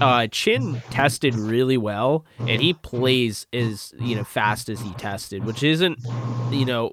Uh, 0.00 0.26
Chinn 0.28 0.82
tested 0.90 1.34
really 1.34 1.76
well, 1.76 2.24
and 2.38 2.62
he 2.62 2.72
plays 2.74 3.46
as 3.52 3.92
you 3.98 4.16
know 4.16 4.24
fast 4.24 4.68
as 4.68 4.80
he 4.80 4.92
tested, 4.94 5.44
which 5.44 5.62
isn't 5.62 5.98
you 6.50 6.64
know 6.64 6.92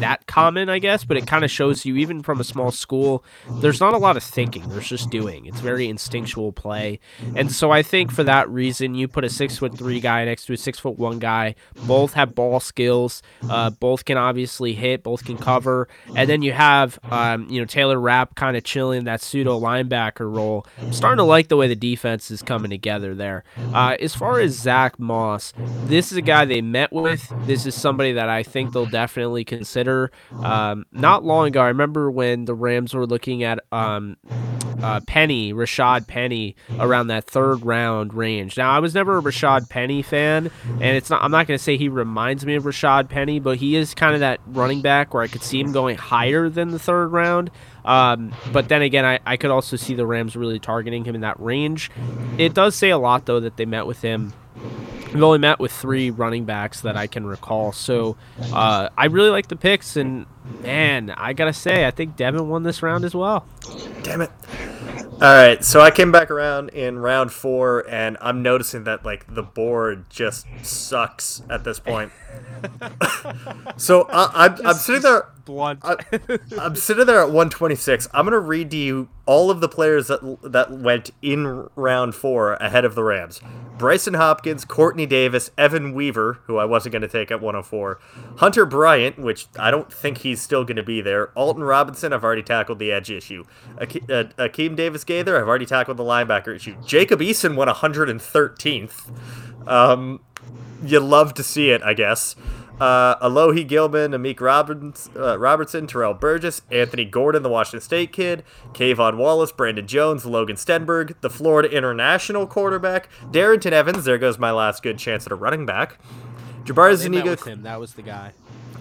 that 0.00 0.26
common, 0.26 0.68
I 0.68 0.78
guess, 0.78 1.04
but 1.04 1.16
it 1.16 1.26
kind 1.26 1.44
of 1.44 1.50
shows 1.50 1.84
you 1.84 1.96
even 1.96 2.22
from 2.22 2.40
a 2.40 2.44
small 2.44 2.70
school, 2.70 3.24
there's 3.60 3.80
not 3.80 3.94
a 3.94 3.98
lot 3.98 4.16
of 4.16 4.22
thinking. 4.22 4.68
There's 4.68 4.88
just 4.88 5.10
doing. 5.10 5.46
It's 5.46 5.60
very 5.60 5.88
instinctual 5.88 6.52
play, 6.52 7.00
and 7.36 7.52
so 7.52 7.70
I 7.70 7.82
think 7.82 8.10
for 8.10 8.24
that 8.24 8.48
reason, 8.48 8.94
you 8.94 9.08
put 9.08 9.24
a 9.24 9.30
six 9.30 9.58
foot 9.58 9.76
three 9.76 10.00
guy 10.00 10.24
next 10.24 10.46
to 10.46 10.52
a 10.52 10.56
six 10.56 10.78
foot 10.78 10.98
one 11.04 11.18
guy. 11.18 11.54
Both 11.86 12.14
have 12.14 12.34
ball 12.34 12.58
skills. 12.60 13.22
Uh, 13.48 13.70
both 13.70 14.04
can 14.04 14.16
obviously 14.16 14.72
hit. 14.72 15.02
Both 15.02 15.24
can 15.24 15.36
cover. 15.36 15.88
And 16.16 16.28
then 16.28 16.42
you 16.42 16.52
have, 16.52 16.98
um, 17.10 17.48
you 17.48 17.60
know, 17.60 17.66
Taylor 17.66 18.00
Rapp 18.00 18.34
kind 18.34 18.56
of 18.56 18.64
chilling 18.64 19.04
that 19.04 19.20
pseudo 19.20 19.60
linebacker 19.60 20.32
role. 20.34 20.66
I'm 20.80 20.92
starting 20.92 21.18
to 21.18 21.24
like 21.24 21.48
the 21.48 21.56
way 21.56 21.68
the 21.68 21.76
defense 21.76 22.30
is 22.30 22.42
coming 22.42 22.70
together 22.70 23.14
there. 23.14 23.44
Uh, 23.72 23.96
as 24.00 24.14
far 24.14 24.40
as 24.40 24.52
Zach 24.52 24.98
Moss, 24.98 25.52
this 25.84 26.10
is 26.10 26.18
a 26.18 26.22
guy 26.22 26.44
they 26.44 26.62
met 26.62 26.92
with. 26.92 27.32
This 27.46 27.66
is 27.66 27.74
somebody 27.74 28.12
that 28.12 28.28
I 28.28 28.42
think 28.42 28.72
they'll 28.72 28.86
definitely 28.86 29.44
consider. 29.44 30.10
Um, 30.42 30.86
not 30.92 31.24
long 31.24 31.48
ago, 31.48 31.60
I 31.60 31.68
remember 31.68 32.10
when 32.10 32.46
the 32.46 32.54
Rams 32.54 32.94
were 32.94 33.06
looking 33.06 33.42
at 33.42 33.60
um, 33.70 34.16
uh, 34.82 35.00
Penny, 35.06 35.52
Rashad 35.52 36.06
Penny, 36.06 36.56
around 36.78 37.08
that 37.08 37.24
third 37.24 37.64
round 37.64 38.14
range. 38.14 38.56
Now, 38.56 38.70
I 38.70 38.78
was 38.78 38.94
never 38.94 39.18
a 39.18 39.22
Rashad 39.22 39.68
Penny 39.68 40.02
fan, 40.02 40.50
and 40.80 40.93
and 40.94 40.98
it's 40.98 41.10
not. 41.10 41.22
I'm 41.22 41.32
not 41.32 41.48
going 41.48 41.58
to 41.58 41.62
say 41.62 41.76
he 41.76 41.88
reminds 41.88 42.46
me 42.46 42.54
of 42.54 42.62
Rashad 42.62 43.08
Penny, 43.08 43.40
but 43.40 43.58
he 43.58 43.74
is 43.74 43.94
kind 43.94 44.14
of 44.14 44.20
that 44.20 44.38
running 44.46 44.80
back 44.80 45.12
where 45.12 45.24
I 45.24 45.26
could 45.26 45.42
see 45.42 45.58
him 45.58 45.72
going 45.72 45.96
higher 45.96 46.48
than 46.48 46.70
the 46.70 46.78
third 46.78 47.08
round. 47.08 47.50
Um, 47.84 48.32
but 48.52 48.68
then 48.68 48.80
again, 48.80 49.04
I, 49.04 49.18
I 49.26 49.36
could 49.36 49.50
also 49.50 49.76
see 49.76 49.94
the 49.94 50.06
Rams 50.06 50.36
really 50.36 50.60
targeting 50.60 51.04
him 51.04 51.16
in 51.16 51.22
that 51.22 51.40
range. 51.40 51.90
It 52.38 52.54
does 52.54 52.76
say 52.76 52.90
a 52.90 52.98
lot 52.98 53.26
though 53.26 53.40
that 53.40 53.56
they 53.56 53.64
met 53.66 53.86
with 53.86 54.02
him 54.02 54.32
I've 55.14 55.22
only 55.22 55.38
met 55.38 55.60
with 55.60 55.70
three 55.70 56.10
running 56.10 56.44
backs 56.44 56.80
that 56.80 56.96
I 56.96 57.06
can 57.06 57.24
recall. 57.24 57.70
So 57.70 58.16
uh, 58.52 58.88
I 58.98 59.06
really 59.06 59.30
like 59.30 59.46
the 59.46 59.54
picks, 59.54 59.96
and 59.96 60.26
man, 60.60 61.10
I 61.10 61.34
gotta 61.34 61.52
say, 61.52 61.86
I 61.86 61.92
think 61.92 62.16
Devin 62.16 62.48
won 62.48 62.64
this 62.64 62.82
round 62.82 63.04
as 63.04 63.14
well. 63.14 63.46
Damn 64.02 64.22
it. 64.22 64.30
All 65.14 65.20
right, 65.20 65.64
so 65.64 65.80
I 65.80 65.92
came 65.92 66.10
back 66.10 66.30
around 66.30 66.70
in 66.70 66.98
round 66.98 67.32
four, 67.32 67.88
and 67.88 68.18
I'm 68.20 68.42
noticing 68.42 68.84
that 68.84 69.04
like 69.04 69.32
the 69.32 69.44
board 69.44 70.10
just 70.10 70.46
sucks 70.62 71.40
at 71.48 71.62
this 71.62 71.78
point. 71.78 72.10
so 73.76 74.02
I, 74.10 74.46
I'm, 74.46 74.66
I'm 74.66 74.74
sitting 74.74 75.02
there. 75.02 75.28
Blunt. 75.44 75.80
I, 75.82 75.96
I'm 76.58 76.76
sitting 76.76 77.06
there 77.06 77.20
at 77.20 77.28
126. 77.28 78.08
I'm 78.12 78.24
gonna 78.24 78.38
read 78.38 78.70
to 78.72 78.76
you 78.76 79.08
all 79.26 79.50
of 79.50 79.60
the 79.60 79.68
players 79.68 80.08
that 80.08 80.38
that 80.42 80.70
went 80.70 81.10
in 81.22 81.68
round 81.76 82.14
four 82.14 82.54
ahead 82.54 82.84
of 82.84 82.94
the 82.94 83.02
Rams: 83.02 83.40
Brycen 83.76 84.16
Hopkins, 84.16 84.64
Courtney 84.64 85.06
Davis, 85.06 85.50
Evan 85.56 85.94
Weaver, 85.94 86.40
who 86.44 86.56
I 86.56 86.64
wasn't 86.64 86.92
gonna 86.92 87.08
take 87.08 87.30
at 87.30 87.40
104, 87.40 88.00
Hunter 88.36 88.66
Bryant, 88.66 89.18
which 89.18 89.46
I 89.58 89.70
don't 89.70 89.92
think 89.92 90.18
he's 90.18 90.40
still 90.40 90.64
gonna 90.64 90.82
be 90.82 91.00
there. 91.00 91.30
Alton 91.36 91.62
Robinson, 91.64 92.12
I've 92.12 92.24
already 92.24 92.42
tackled 92.42 92.78
the 92.78 92.92
edge 92.92 93.10
issue. 93.10 93.44
Akeem 93.78 94.76
Davis 94.76 95.04
Gaither, 95.04 95.36
I've 95.40 95.48
already 95.48 95.66
tackled 95.66 95.96
the 95.96 96.04
linebacker 96.04 96.54
issue. 96.54 96.76
Jacob 96.84 97.20
Eason 97.20 97.56
went 97.56 97.70
113th. 97.70 99.10
Um, 99.66 100.20
you 100.84 101.00
love 101.00 101.34
to 101.34 101.42
see 101.42 101.70
it, 101.70 101.82
I 101.82 101.94
guess. 101.94 102.36
Uh, 102.80 103.16
Alohi 103.28 103.66
Gilman, 103.66 104.10
Amik 104.12 104.40
Roberts, 104.40 105.08
uh, 105.16 105.38
Robertson, 105.38 105.86
Terrell 105.86 106.12
Burgess, 106.14 106.62
Anthony 106.72 107.04
Gordon, 107.04 107.42
the 107.44 107.48
Washington 107.48 107.80
State 107.80 108.12
kid, 108.12 108.42
K'Von 108.72 109.16
Wallace, 109.16 109.52
Brandon 109.52 109.86
Jones, 109.86 110.26
Logan 110.26 110.56
Stenberg, 110.56 111.14
the 111.20 111.30
Florida 111.30 111.70
International 111.70 112.46
quarterback, 112.48 113.08
Darrynton 113.30 113.70
Evans. 113.72 114.04
There 114.04 114.18
goes 114.18 114.38
my 114.38 114.50
last 114.50 114.82
good 114.82 114.98
chance 114.98 115.24
at 115.24 115.30
a 115.32 115.36
running 115.36 115.64
back. 115.66 115.98
Jabbar 116.64 116.90
Oh, 116.92 116.94
Zuniga. 116.96 117.36
him. 117.36 117.62
That 117.62 117.78
was 117.78 117.94
the 117.94 118.02
guy. 118.02 118.32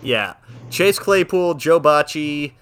Yeah. 0.01 0.35
Chase 0.71 0.97
Claypool, 0.97 1.53
Joe 1.55 1.79
Bachie, 1.79 2.53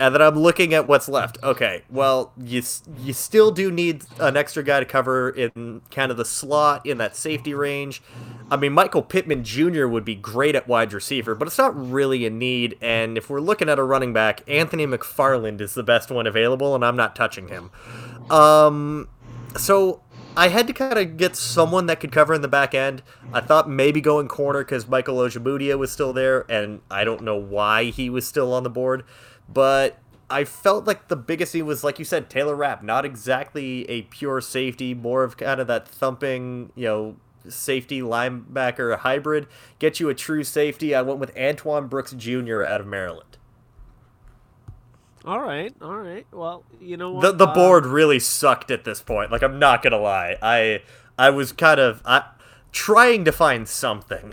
and 0.00 0.14
then 0.14 0.22
I'm 0.22 0.38
looking 0.38 0.74
at 0.74 0.86
what's 0.86 1.08
left. 1.08 1.38
Okay, 1.42 1.82
well, 1.90 2.32
you 2.36 2.62
you 2.98 3.12
still 3.12 3.50
do 3.50 3.70
need 3.70 4.04
an 4.20 4.36
extra 4.36 4.62
guy 4.62 4.80
to 4.80 4.86
cover 4.86 5.30
in 5.30 5.82
kind 5.90 6.10
of 6.10 6.16
the 6.16 6.24
slot 6.24 6.86
in 6.86 6.98
that 6.98 7.16
safety 7.16 7.54
range. 7.54 8.02
I 8.50 8.56
mean, 8.56 8.72
Michael 8.72 9.02
Pittman 9.02 9.44
Jr. 9.44 9.86
would 9.86 10.04
be 10.04 10.14
great 10.14 10.54
at 10.54 10.68
wide 10.68 10.92
receiver, 10.92 11.34
but 11.34 11.48
it's 11.48 11.58
not 11.58 11.76
really 11.76 12.24
a 12.26 12.30
need. 12.30 12.78
And 12.80 13.18
if 13.18 13.28
we're 13.28 13.40
looking 13.40 13.68
at 13.68 13.78
a 13.78 13.82
running 13.82 14.12
back, 14.12 14.42
Anthony 14.48 14.86
McFarland 14.86 15.60
is 15.60 15.74
the 15.74 15.82
best 15.82 16.10
one 16.10 16.26
available, 16.26 16.74
and 16.74 16.84
I'm 16.84 16.96
not 16.96 17.14
touching 17.14 17.48
him. 17.48 17.70
Um, 18.30 19.08
so 19.56 20.02
I 20.36 20.48
had 20.48 20.68
to 20.68 20.72
kind 20.72 20.98
of 20.98 21.16
get 21.16 21.34
someone 21.34 21.86
that 21.86 21.98
could 21.98 22.12
cover 22.12 22.32
in 22.32 22.42
the 22.42 22.48
back 22.48 22.72
end. 22.74 23.02
I 23.32 23.40
thought 23.40 23.68
maybe 23.68 24.00
going 24.00 24.28
corner 24.28 24.60
because 24.60 24.86
Michael 24.86 25.16
Ojemudia 25.16 25.76
was 25.76 25.90
still 25.90 26.12
there, 26.12 26.50
and 26.50 26.80
I 26.90 27.02
don't 27.02 27.22
know 27.22 27.36
why 27.36 27.84
he 27.86 28.08
was 28.08 28.26
still 28.26 28.52
on 28.52 28.62
the 28.62 28.70
board. 28.70 29.04
But 29.48 29.98
I 30.30 30.44
felt 30.44 30.86
like 30.86 31.08
the 31.08 31.16
biggest 31.16 31.52
thing 31.52 31.64
was, 31.64 31.82
like 31.82 31.98
you 31.98 32.04
said, 32.04 32.28
Taylor 32.28 32.54
Rapp. 32.54 32.82
Not 32.82 33.04
exactly 33.04 33.88
a 33.88 34.02
pure 34.02 34.40
safety, 34.40 34.94
more 34.94 35.24
of 35.24 35.36
kind 35.36 35.60
of 35.60 35.66
that 35.68 35.88
thumping, 35.88 36.70
you 36.74 36.86
know, 36.86 37.16
safety 37.48 38.00
linebacker 38.00 38.98
hybrid. 38.98 39.46
Get 39.78 40.00
you 40.00 40.08
a 40.08 40.14
true 40.14 40.44
safety. 40.44 40.94
I 40.94 41.02
went 41.02 41.18
with 41.18 41.36
Antoine 41.36 41.86
Brooks 41.86 42.12
Jr. 42.12 42.62
out 42.62 42.80
of 42.80 42.86
Maryland. 42.86 43.38
All 45.24 45.40
right, 45.40 45.74
all 45.82 45.96
right. 45.96 46.26
Well, 46.32 46.64
you 46.80 46.96
know 46.96 47.12
what? 47.12 47.22
The 47.22 47.32
the 47.32 47.48
uh, 47.48 47.54
board 47.54 47.84
really 47.84 48.18
sucked 48.18 48.70
at 48.70 48.84
this 48.84 49.02
point. 49.02 49.30
Like 49.30 49.42
I'm 49.42 49.58
not 49.58 49.82
gonna 49.82 49.98
lie, 49.98 50.36
I 50.40 50.82
I 51.18 51.30
was 51.30 51.52
kind 51.52 51.80
of 51.80 52.00
I, 52.04 52.24
trying 52.72 53.24
to 53.24 53.32
find 53.32 53.68
something. 53.68 54.32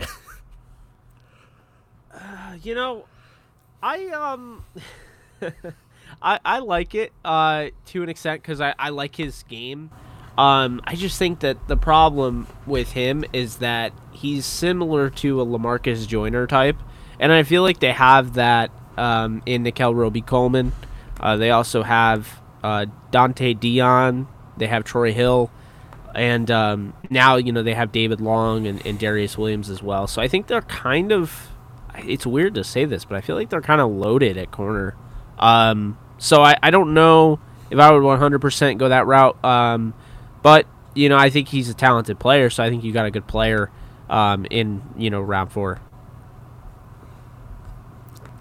you 2.62 2.74
know, 2.74 3.04
I 3.82 4.06
um, 4.06 4.64
I 6.22 6.38
I 6.44 6.58
like 6.60 6.94
it 6.94 7.12
uh 7.24 7.66
to 7.86 8.02
an 8.02 8.08
extent 8.08 8.42
because 8.42 8.60
I 8.60 8.74
I 8.78 8.90
like 8.90 9.16
his 9.16 9.42
game. 9.44 9.90
Um, 10.38 10.82
I 10.84 10.96
just 10.96 11.18
think 11.18 11.40
that 11.40 11.66
the 11.66 11.78
problem 11.78 12.46
with 12.66 12.92
him 12.92 13.24
is 13.32 13.56
that 13.56 13.92
he's 14.12 14.44
similar 14.44 15.08
to 15.10 15.40
a 15.40 15.46
Lamarcus 15.46 16.06
Joyner 16.06 16.46
type, 16.46 16.76
and 17.18 17.32
I 17.32 17.42
feel 17.42 17.62
like 17.62 17.80
they 17.80 17.92
have 17.92 18.34
that 18.34 18.70
um, 18.98 19.42
in 19.46 19.62
Nickell 19.62 19.94
Robey 19.94 20.20
Coleman. 20.20 20.72
Uh, 21.18 21.36
they 21.36 21.50
also 21.50 21.82
have 21.82 22.40
uh, 22.62 22.84
Donte 23.10 23.58
Deayon. 23.58 24.26
They 24.58 24.66
have 24.66 24.84
Troy 24.84 25.12
Hill, 25.12 25.50
and 26.14 26.50
um, 26.50 26.92
now 27.08 27.36
you 27.36 27.52
know 27.52 27.62
they 27.62 27.74
have 27.74 27.90
David 27.90 28.20
Long 28.20 28.66
and, 28.66 28.84
and 28.86 28.98
Darious 28.98 29.38
Williams 29.38 29.70
as 29.70 29.82
well. 29.82 30.06
So 30.06 30.20
I 30.20 30.28
think 30.28 30.48
they're 30.48 30.62
kind 30.62 31.12
of. 31.12 31.48
It's 32.06 32.26
weird 32.26 32.54
to 32.56 32.64
say 32.64 32.84
this, 32.84 33.06
but 33.06 33.16
I 33.16 33.22
feel 33.22 33.36
like 33.36 33.48
they're 33.48 33.62
kind 33.62 33.80
of 33.80 33.90
loaded 33.90 34.36
at 34.36 34.50
corner. 34.50 34.94
Um, 35.38 35.98
so 36.18 36.42
I, 36.42 36.56
I 36.62 36.70
don't 36.70 36.94
know 36.94 37.38
if 37.70 37.78
I 37.78 37.90
would 37.90 38.02
100% 38.02 38.78
go 38.78 38.88
that 38.88 39.06
route. 39.06 39.42
Um, 39.44 39.94
but 40.42 40.66
you 40.94 41.08
know 41.08 41.16
I 41.16 41.28
think 41.30 41.48
he's 41.48 41.68
a 41.68 41.74
talented 41.74 42.18
player, 42.18 42.48
so 42.50 42.62
I 42.62 42.70
think 42.70 42.84
you 42.84 42.92
got 42.92 43.04
a 43.06 43.10
good 43.10 43.26
player 43.26 43.70
um, 44.08 44.46
in 44.50 44.82
you 44.96 45.10
know 45.10 45.20
round 45.20 45.52
four. 45.52 45.80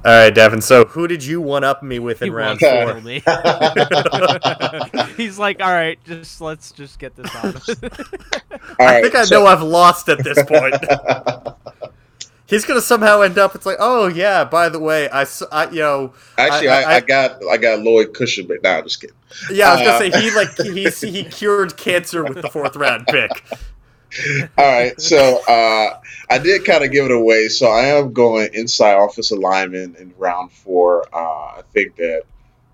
All 0.05 0.11
right, 0.11 0.29
Devin. 0.33 0.61
So 0.61 0.85
who 0.85 1.07
did 1.07 1.23
you 1.25 1.41
one 1.41 1.63
up 1.63 1.81
me 1.81 1.97
with 1.97 2.21
in 2.21 2.27
He 2.27 2.29
round 2.29 2.59
four? 2.59 3.01
me. 3.01 3.23
He's 5.17 5.39
like, 5.39 5.59
all 5.61 5.71
right, 5.71 5.97
just 6.03 6.39
let's 6.41 6.71
just 6.71 6.99
get 6.99 7.15
this 7.15 7.35
on. 7.37 7.55
All 7.55 7.59
I 8.79 8.85
right, 8.85 9.01
think 9.03 9.15
I 9.15 9.23
so- 9.25 9.39
know 9.39 9.47
I've 9.47 9.63
lost 9.63 10.07
at 10.09 10.23
this 10.23 10.37
point. 10.43 10.75
He's 12.47 12.63
gonna 12.65 12.81
somehow 12.81 13.21
end 13.21 13.37
up. 13.39 13.55
It's 13.55 13.65
like, 13.65 13.77
oh 13.79 14.07
yeah. 14.07 14.43
By 14.43 14.69
the 14.69 14.79
way, 14.79 15.09
I, 15.09 15.25
I 15.51 15.69
you 15.69 15.79
know, 15.79 16.13
Actually, 16.37 16.69
I- 16.69 16.81
I, 16.83 16.95
I- 16.97 16.99
got 17.01 17.41
I 17.49 17.57
got 17.57 17.79
Lloyd 17.79 18.13
Cushion, 18.13 18.45
but 18.47 18.61
nah, 18.63 18.77
I'm 18.77 18.83
just 18.83 19.01
kidding. 19.01 19.15
yeah. 19.51 19.69
I 19.69 19.73
was 19.73 19.81
gonna 19.81 19.93
Uh, 19.93 20.11
say 20.11 20.21
he 20.21 20.31
like 20.31 20.57
he 21.03 21.09
he 21.23 21.23
cured 21.23 21.75
cancer 21.77 22.23
with 22.23 22.41
the 22.41 22.49
fourth 22.49 22.75
round 22.75 23.07
pick. 23.07 23.31
All 24.57 24.65
right, 24.65 24.99
so 25.01 25.41
uh, 25.45 25.99
I 26.29 26.37
did 26.37 26.63
kind 26.63 26.85
of 26.85 26.91
give 26.91 27.05
it 27.05 27.11
away. 27.11 27.49
So 27.49 27.67
I 27.67 27.87
am 27.97 28.13
going 28.13 28.49
inside 28.53 28.93
office 28.93 29.31
alignment 29.31 29.97
in 29.97 30.13
round 30.17 30.51
four. 30.53 31.05
Uh, 31.13 31.17
I 31.57 31.61
think 31.73 31.95
that 31.97 32.23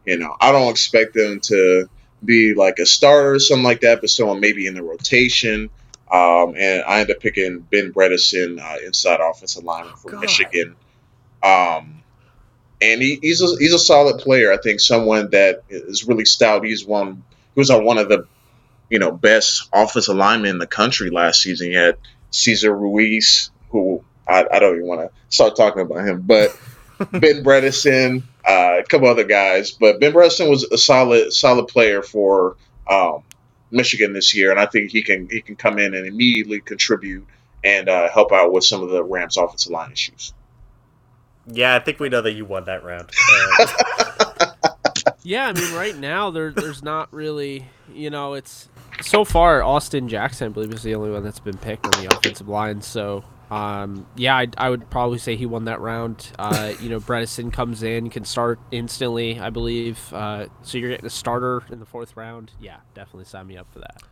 you 0.06 0.18
know 0.20 0.36
I 0.40 0.52
don't 0.52 0.70
expect 0.70 1.14
them 1.16 1.40
to 1.46 1.90
be 2.24 2.54
like 2.54 2.78
a 2.80 2.86
starter 2.86 3.32
or 3.36 3.40
something 3.40 3.64
like 3.64 3.82
that, 3.82 4.02
but 4.02 4.10
someone 4.12 4.40
maybe 4.40 4.68
in 4.68 4.76
the 4.76 4.84
rotation. 4.84 5.70
Um, 6.12 6.56
and 6.58 6.84
I 6.84 7.00
ended 7.00 7.16
up 7.16 7.22
picking 7.22 7.60
Ben 7.60 7.94
Bredesen, 7.94 8.60
uh, 8.62 8.86
inside 8.86 9.22
offensive 9.22 9.64
lineman 9.64 9.96
from 9.96 10.12
God. 10.12 10.22
Michigan. 10.22 10.76
Um, 11.42 12.04
and 12.82 13.02
he, 13.02 13.20
he's 13.22 13.42
a 13.42 13.56
he's 13.58 13.74
a 13.74 13.80
solid 13.80 14.20
player. 14.20 14.52
I 14.52 14.58
think 14.58 14.80
someone 14.80 15.30
that 15.32 15.64
is 15.70 16.06
really 16.08 16.26
stout. 16.26 16.66
He's 16.66 16.86
one 16.86 17.24
he 17.56 17.60
was 17.60 17.70
on 17.70 17.86
one 17.86 17.98
of 17.98 18.10
the 18.10 18.28
you 18.90 19.00
know 19.00 19.12
best 19.12 19.70
offensive 19.72 20.16
linemen 20.16 20.52
in 20.52 20.58
the 20.58 20.68
country 20.68 21.10
last 21.10 21.42
season. 21.42 21.68
He 21.68 21.76
had 21.76 21.98
Cesar 22.32 22.76
Ruiz, 22.76 23.52
who 23.70 24.04
I, 24.28 24.46
I 24.52 24.60
don't 24.60 24.76
even 24.76 24.88
want 24.88 25.02
to 25.02 25.12
start 25.30 25.56
talking 25.56 25.84
about 25.84 26.06
him, 26.06 26.22
but 26.22 26.58
Ben 27.12 27.44
Bredesen, 27.44 28.24
uh, 28.46 28.80
a 28.80 28.84
couple 28.84 29.08
other 29.08 29.24
guys. 29.24 29.72
But 29.72 30.00
Ben 30.00 30.12
Bredesen 30.12 30.50
was 30.50 30.64
a 30.64 30.78
solid 30.78 31.32
solid 31.32 31.68
player 31.68 32.02
for 32.02 32.58
um, 32.90 33.24
Michigan 33.72 34.14
this 34.14 34.36
year, 34.36 34.52
and 34.52 34.60
I 34.60 34.66
think 34.66 34.92
he 34.92 35.02
can 35.02 35.28
he 35.30 35.42
can 35.42 35.56
come 35.56 35.80
in 35.80 35.94
and 35.96 36.06
immediately 36.06 36.60
contribute 36.60 37.26
and 37.64 37.90
uh, 37.90 38.10
help 38.10 38.32
out 38.32 38.52
with 38.52 38.64
some 38.64 38.82
of 38.84 38.90
the 38.90 39.04
Rams' 39.04 39.38
offensive 39.38 39.72
line 39.72 39.92
issues. 39.92 40.34
Yeah, 41.48 41.76
I 41.76 41.80
think 41.80 42.00
we 42.00 42.10
know 42.10 42.22
that 42.22 42.34
you 42.34 42.46
won 42.46 42.66
that 42.66 42.84
round. 42.84 43.10
Uh, 43.60 43.66
yeah, 45.24 45.48
I 45.48 45.54
mean, 45.54 45.74
right 45.74 45.96
now 45.96 46.32
there 46.32 46.52
there's 46.52 46.84
not 46.84 47.12
really, 47.14 47.66
you 47.94 48.10
know, 48.10 48.34
it's 48.34 48.70
so 49.02 49.26
far 49.26 49.64
Austin 49.64 50.08
Jackson, 50.08 50.48
I 50.48 50.50
believe, 50.50 50.74
is 50.74 50.84
the 50.84 50.96
only 50.96 51.12
one 51.12 51.24
that's 51.24 51.40
been 51.40 51.58
picked 51.58 51.86
on 51.86 52.04
the 52.04 52.16
offensive 52.16 52.48
line. 52.48 52.82
So, 52.82 53.24
um, 53.52 54.08
yeah, 54.16 54.38
I, 54.38 54.48
I 54.58 54.70
would 54.70 54.90
probably 54.90 55.18
say 55.18 55.36
he 55.36 55.46
won 55.46 55.66
that 55.66 55.82
round. 55.82 56.32
Uh, 56.40 56.74
you 56.80 56.90
know, 56.90 57.02
Bredesen 57.02 57.52
comes 57.52 57.84
in, 57.84 58.10
can 58.10 58.24
start 58.24 58.60
instantly, 58.72 59.42
I 59.42 59.50
believe. 59.50 60.12
Uh, 60.14 60.46
so 60.62 60.78
you're 60.78 60.90
getting 60.90 61.06
a 61.06 61.10
starter 61.10 61.62
in 61.70 61.82
the 61.82 61.86
fourth 61.86 62.16
round. 62.16 62.54
Yeah, 62.62 62.78
definitely 62.94 63.26
sign 63.26 63.48
me 63.48 63.58
up 63.58 63.68
for 63.74 63.80
that. 63.80 64.04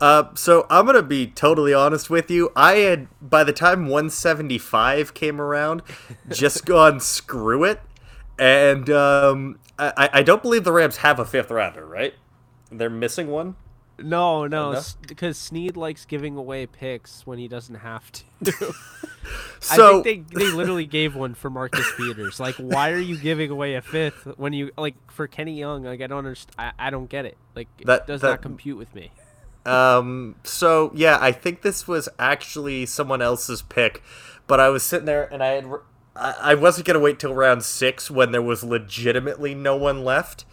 Uh, 0.00 0.34
so 0.34 0.66
I'm 0.70 0.86
gonna 0.86 1.02
be 1.02 1.26
totally 1.26 1.74
honest 1.74 2.10
with 2.10 2.30
you. 2.30 2.52
I 2.54 2.74
had 2.76 3.08
by 3.20 3.42
the 3.42 3.52
time 3.52 3.86
175 3.86 5.14
came 5.14 5.40
around, 5.40 5.82
just 6.28 6.64
gone 6.66 7.00
screw 7.00 7.64
it, 7.64 7.80
and 8.38 8.88
um, 8.90 9.58
I, 9.78 10.10
I 10.12 10.22
don't 10.22 10.42
believe 10.42 10.62
the 10.62 10.72
Rams 10.72 10.98
have 10.98 11.18
a 11.18 11.24
fifth 11.24 11.50
rounder, 11.50 11.84
right? 11.84 12.14
They're 12.70 12.90
missing 12.90 13.28
one. 13.28 13.56
No, 13.98 14.46
no, 14.46 14.80
because 15.08 15.38
Snead 15.38 15.76
likes 15.76 16.04
giving 16.04 16.36
away 16.36 16.66
picks 16.66 17.26
when 17.26 17.38
he 17.38 17.48
doesn't 17.48 17.76
have 17.76 18.10
to. 18.12 18.22
So 19.58 19.98
I 19.98 20.02
think 20.04 20.30
they, 20.30 20.44
they 20.44 20.50
literally 20.52 20.86
gave 20.86 21.16
one 21.16 21.34
for 21.34 21.50
Marcus 21.50 21.84
Peters. 21.96 22.38
Like, 22.38 22.54
why 22.56 22.92
are 22.92 22.98
you 22.98 23.16
giving 23.18 23.50
away 23.50 23.74
a 23.74 23.82
fifth 23.82 24.28
when 24.36 24.52
you 24.52 24.70
like 24.78 24.94
for 25.10 25.26
Kenny 25.26 25.58
Young? 25.58 25.82
Like, 25.82 26.00
I 26.00 26.06
don't 26.06 26.18
understand. 26.18 26.54
I, 26.56 26.86
I 26.86 26.90
don't 26.90 27.08
get 27.10 27.24
it. 27.24 27.36
Like, 27.56 27.66
That- 27.84 28.02
it 28.02 28.06
does 28.06 28.20
that- 28.20 28.28
not 28.28 28.42
compute 28.42 28.78
with 28.78 28.94
me. 28.94 29.10
Um, 29.64 30.36
so 30.44 30.92
yeah, 30.94 31.18
I 31.20 31.32
think 31.32 31.62
this 31.62 31.88
was 31.88 32.08
actually 32.20 32.86
someone 32.86 33.20
else's 33.20 33.62
pick, 33.62 34.00
but 34.46 34.60
I 34.60 34.68
was 34.68 34.84
sitting 34.84 35.06
there 35.06 35.24
and 35.32 35.42
I 35.42 35.48
had 35.54 35.66
I 36.14 36.54
wasn't 36.54 36.86
gonna 36.86 37.00
wait 37.00 37.18
till 37.18 37.34
round 37.34 37.64
six 37.64 38.08
when 38.08 38.30
there 38.30 38.40
was 38.42 38.62
legitimately 38.62 39.56
no 39.56 39.74
one 39.76 40.04
left. 40.04 40.44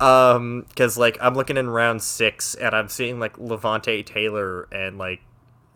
Um, 0.00 0.66
because 0.68 0.98
like 0.98 1.16
I'm 1.20 1.34
looking 1.34 1.56
in 1.56 1.70
round 1.70 2.02
six 2.02 2.54
and 2.54 2.74
I'm 2.74 2.88
seeing 2.88 3.20
like 3.20 3.36
Levonta 3.36 4.04
Taylor 4.04 4.68
and 4.72 4.98
like 4.98 5.20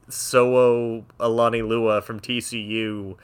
Soo 0.09 1.05
Alani 1.21 1.63
Lua 1.63 2.03
from 2.03 2.21
TCU 2.21 3.17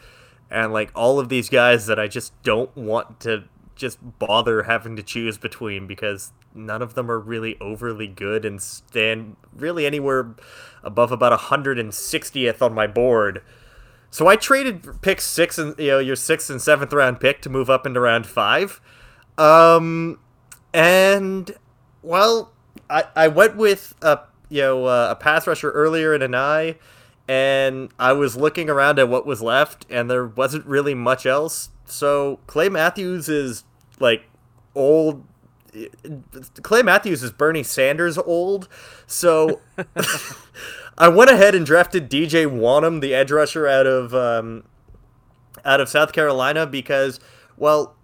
and 0.50 0.72
like 0.72 0.90
all 0.94 1.18
of 1.18 1.28
these 1.28 1.48
guys 1.48 1.86
that 1.86 1.98
I 1.98 2.06
just 2.06 2.32
don't 2.42 2.74
want 2.76 3.20
to 3.20 3.44
just 3.74 3.98
bother 4.18 4.64
having 4.64 4.94
to 4.96 5.02
choose 5.02 5.36
between 5.36 5.86
because 5.86 6.32
none 6.54 6.80
of 6.80 6.94
them 6.94 7.10
are 7.10 7.18
really 7.18 7.58
overly 7.60 8.06
good 8.06 8.44
and 8.44 8.62
stand 8.62 9.36
really 9.54 9.84
anywhere 9.84 10.34
above 10.82 11.10
about 11.10 11.38
160th 11.38 12.62
on 12.62 12.72
my 12.72 12.86
board. 12.86 13.42
So 14.10 14.28
I 14.28 14.36
traded 14.36 15.02
pick 15.02 15.20
six 15.20 15.58
and 15.58 15.76
you 15.76 15.88
know 15.88 15.98
your 15.98 16.14
sixth 16.14 16.48
and 16.48 16.62
seventh 16.62 16.92
round 16.92 17.18
pick 17.18 17.42
to 17.42 17.50
move 17.50 17.68
up 17.68 17.84
into 17.84 17.98
round 17.98 18.26
five, 18.26 18.80
um, 19.36 20.20
and 20.74 21.52
well, 22.02 22.52
I 22.90 23.04
I 23.16 23.28
went 23.28 23.56
with 23.56 23.94
a 24.02 24.18
you 24.50 24.60
know 24.60 24.86
uh, 24.86 25.08
a 25.12 25.16
pass 25.16 25.46
rusher 25.46 25.70
earlier 25.70 26.12
in 26.14 26.20
Anae, 26.20 26.76
and 27.28 27.90
I 27.98 28.12
was 28.12 28.36
looking 28.36 28.68
around 28.68 28.98
at 28.98 29.08
what 29.08 29.24
was 29.24 29.40
left, 29.40 29.86
and 29.88 30.10
there 30.10 30.26
wasn't 30.26 30.66
really 30.66 30.94
much 30.94 31.24
else. 31.24 31.70
So 31.86 32.40
Clay 32.46 32.68
Matthews 32.68 33.28
is 33.28 33.64
like 34.00 34.24
old 34.74 35.24
Clay 36.62 36.82
Matthews 36.82 37.22
is 37.22 37.30
Bernie 37.30 37.62
Sanders 37.62 38.18
old, 38.18 38.68
so 39.06 39.60
I 40.98 41.08
went 41.08 41.30
ahead 41.30 41.54
and 41.54 41.64
drafted 41.64 42.10
DJ 42.10 42.46
Wonnum, 42.46 43.00
the 43.00 43.14
edge 43.14 43.30
rusher 43.30 43.66
out 43.66 43.86
of 43.86 44.12
um, 44.12 44.64
out 45.64 45.80
of 45.80 45.88
South 45.88 46.12
Carolina, 46.12 46.66
because 46.66 47.20
well, 47.56 47.94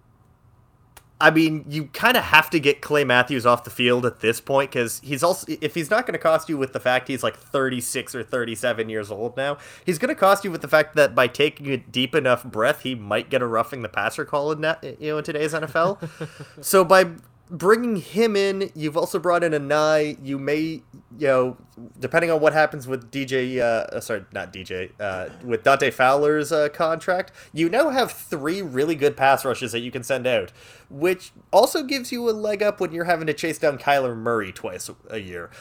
I 1.21 1.29
mean, 1.29 1.65
you 1.69 1.85
kind 1.85 2.17
of 2.17 2.23
have 2.23 2.49
to 2.49 2.59
get 2.59 2.81
Clay 2.81 3.03
Matthews 3.03 3.45
off 3.45 3.63
the 3.63 3.69
field 3.69 4.05
at 4.05 4.19
this 4.19 4.41
point 4.41 4.71
because 4.71 4.99
he's 5.03 5.23
also 5.23 5.45
if 5.61 5.75
he's 5.75 5.89
not 5.89 6.05
going 6.05 6.13
to 6.13 6.19
cost 6.19 6.49
you 6.49 6.57
with 6.57 6.73
the 6.73 6.79
fact 6.79 7.07
he's 7.07 7.23
like 7.23 7.37
36 7.37 8.15
or 8.15 8.23
37 8.23 8.89
years 8.89 9.11
old 9.11 9.37
now, 9.37 9.57
he's 9.85 9.99
going 9.99 10.09
to 10.09 10.15
cost 10.15 10.43
you 10.43 10.51
with 10.51 10.61
the 10.61 10.67
fact 10.67 10.95
that 10.95 11.13
by 11.13 11.27
taking 11.27 11.71
a 11.71 11.77
deep 11.77 12.15
enough 12.15 12.43
breath, 12.43 12.81
he 12.81 12.95
might 12.95 13.29
get 13.29 13.41
a 13.41 13.47
roughing 13.47 13.83
the 13.83 13.89
passer 13.89 14.25
call 14.25 14.51
in 14.51 14.61
that 14.61 14.83
you 14.83 15.11
know 15.11 15.19
in 15.19 15.23
today's 15.23 15.53
NFL. 15.53 16.09
so 16.61 16.83
by 16.83 17.11
bringing 17.51 17.97
him 17.97 18.37
in, 18.37 18.71
you've 18.73 18.95
also 18.95 19.19
brought 19.19 19.43
in 19.43 19.51
Anae. 19.51 20.17
You 20.23 20.39
may, 20.39 20.81
you 21.17 21.27
know, 21.27 21.57
depending 21.99 22.31
on 22.31 22.39
what 22.39 22.53
happens 22.53 22.87
with 22.87 23.11
DJ, 23.11 23.59
uh, 23.59 23.95
uh, 23.95 23.99
sorry, 23.99 24.25
not 24.31 24.53
DJ, 24.53 24.91
uh, 24.99 25.29
with 25.43 25.63
Dante 25.63 25.91
Fowler's 25.91 26.51
uh, 26.51 26.69
contract, 26.69 27.33
you 27.53 27.69
now 27.69 27.89
have 27.89 28.11
three 28.11 28.61
really 28.61 28.95
good 28.95 29.17
pass 29.17 29.43
rushes 29.43 29.73
that 29.73 29.79
you 29.79 29.91
can 29.91 30.01
send 30.01 30.25
out, 30.25 30.53
which 30.89 31.33
also 31.51 31.83
gives 31.83 32.11
you 32.11 32.29
a 32.29 32.31
leg 32.31 32.63
up 32.63 32.79
when 32.79 32.93
you're 32.93 33.05
having 33.05 33.27
to 33.27 33.33
chase 33.33 33.57
down 33.57 33.77
Kyler 33.77 34.15
Murray 34.15 34.53
twice 34.53 34.89
a 35.09 35.19
year. 35.19 35.51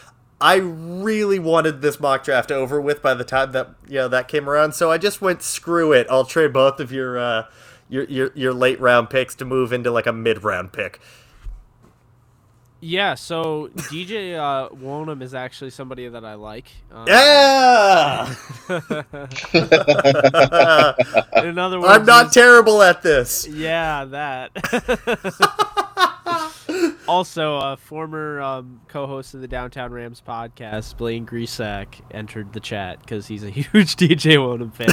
I 0.40 0.56
really 0.56 1.38
wanted 1.38 1.82
this 1.82 2.00
mock 2.00 2.24
draft 2.24 2.50
over 2.50 2.80
with 2.80 3.02
by 3.02 3.12
the 3.12 3.24
time 3.24 3.52
that 3.52 3.74
you 3.86 3.96
know 3.96 4.08
that 4.08 4.26
came 4.26 4.48
around, 4.48 4.74
so 4.74 4.90
I 4.90 4.96
just 4.96 5.20
went 5.20 5.42
screw 5.42 5.92
it. 5.92 6.06
I'll 6.08 6.24
trade 6.24 6.54
both 6.54 6.80
of 6.80 6.90
your 6.90 7.18
uh, 7.18 7.46
your, 7.90 8.04
your 8.04 8.32
your 8.34 8.54
late 8.54 8.80
round 8.80 9.10
picks 9.10 9.34
to 9.34 9.44
move 9.44 9.70
into 9.70 9.90
like 9.90 10.06
a 10.06 10.14
mid 10.14 10.42
round 10.42 10.72
pick. 10.72 10.98
Yeah, 12.82 13.14
so 13.14 13.68
DJ 13.74 14.36
uh, 14.36 14.68
is 15.22 15.34
actually 15.34 15.70
somebody 15.70 16.08
that 16.08 16.24
I 16.24 16.34
like. 16.34 16.64
Um, 16.90 17.06
yeah. 17.06 18.34
In 21.44 21.58
other 21.58 21.78
words, 21.78 21.90
I'm 21.90 22.06
not 22.06 22.32
terrible 22.32 22.82
at 22.82 23.02
this. 23.02 23.46
Yeah, 23.46 24.06
that. 24.06 24.50
also, 27.08 27.56
a 27.56 27.76
former 27.76 28.40
um, 28.40 28.80
co-host 28.88 29.34
of 29.34 29.42
the 29.42 29.48
Downtown 29.48 29.92
Rams 29.92 30.22
podcast, 30.26 30.96
Blaine 30.96 31.26
Grisack, 31.26 32.00
entered 32.10 32.54
the 32.54 32.60
chat 32.60 33.00
because 33.00 33.26
he's 33.26 33.44
a 33.44 33.50
huge 33.50 33.96
DJ 33.96 34.36
Wonnum 34.36 34.72
fan. 34.72 34.88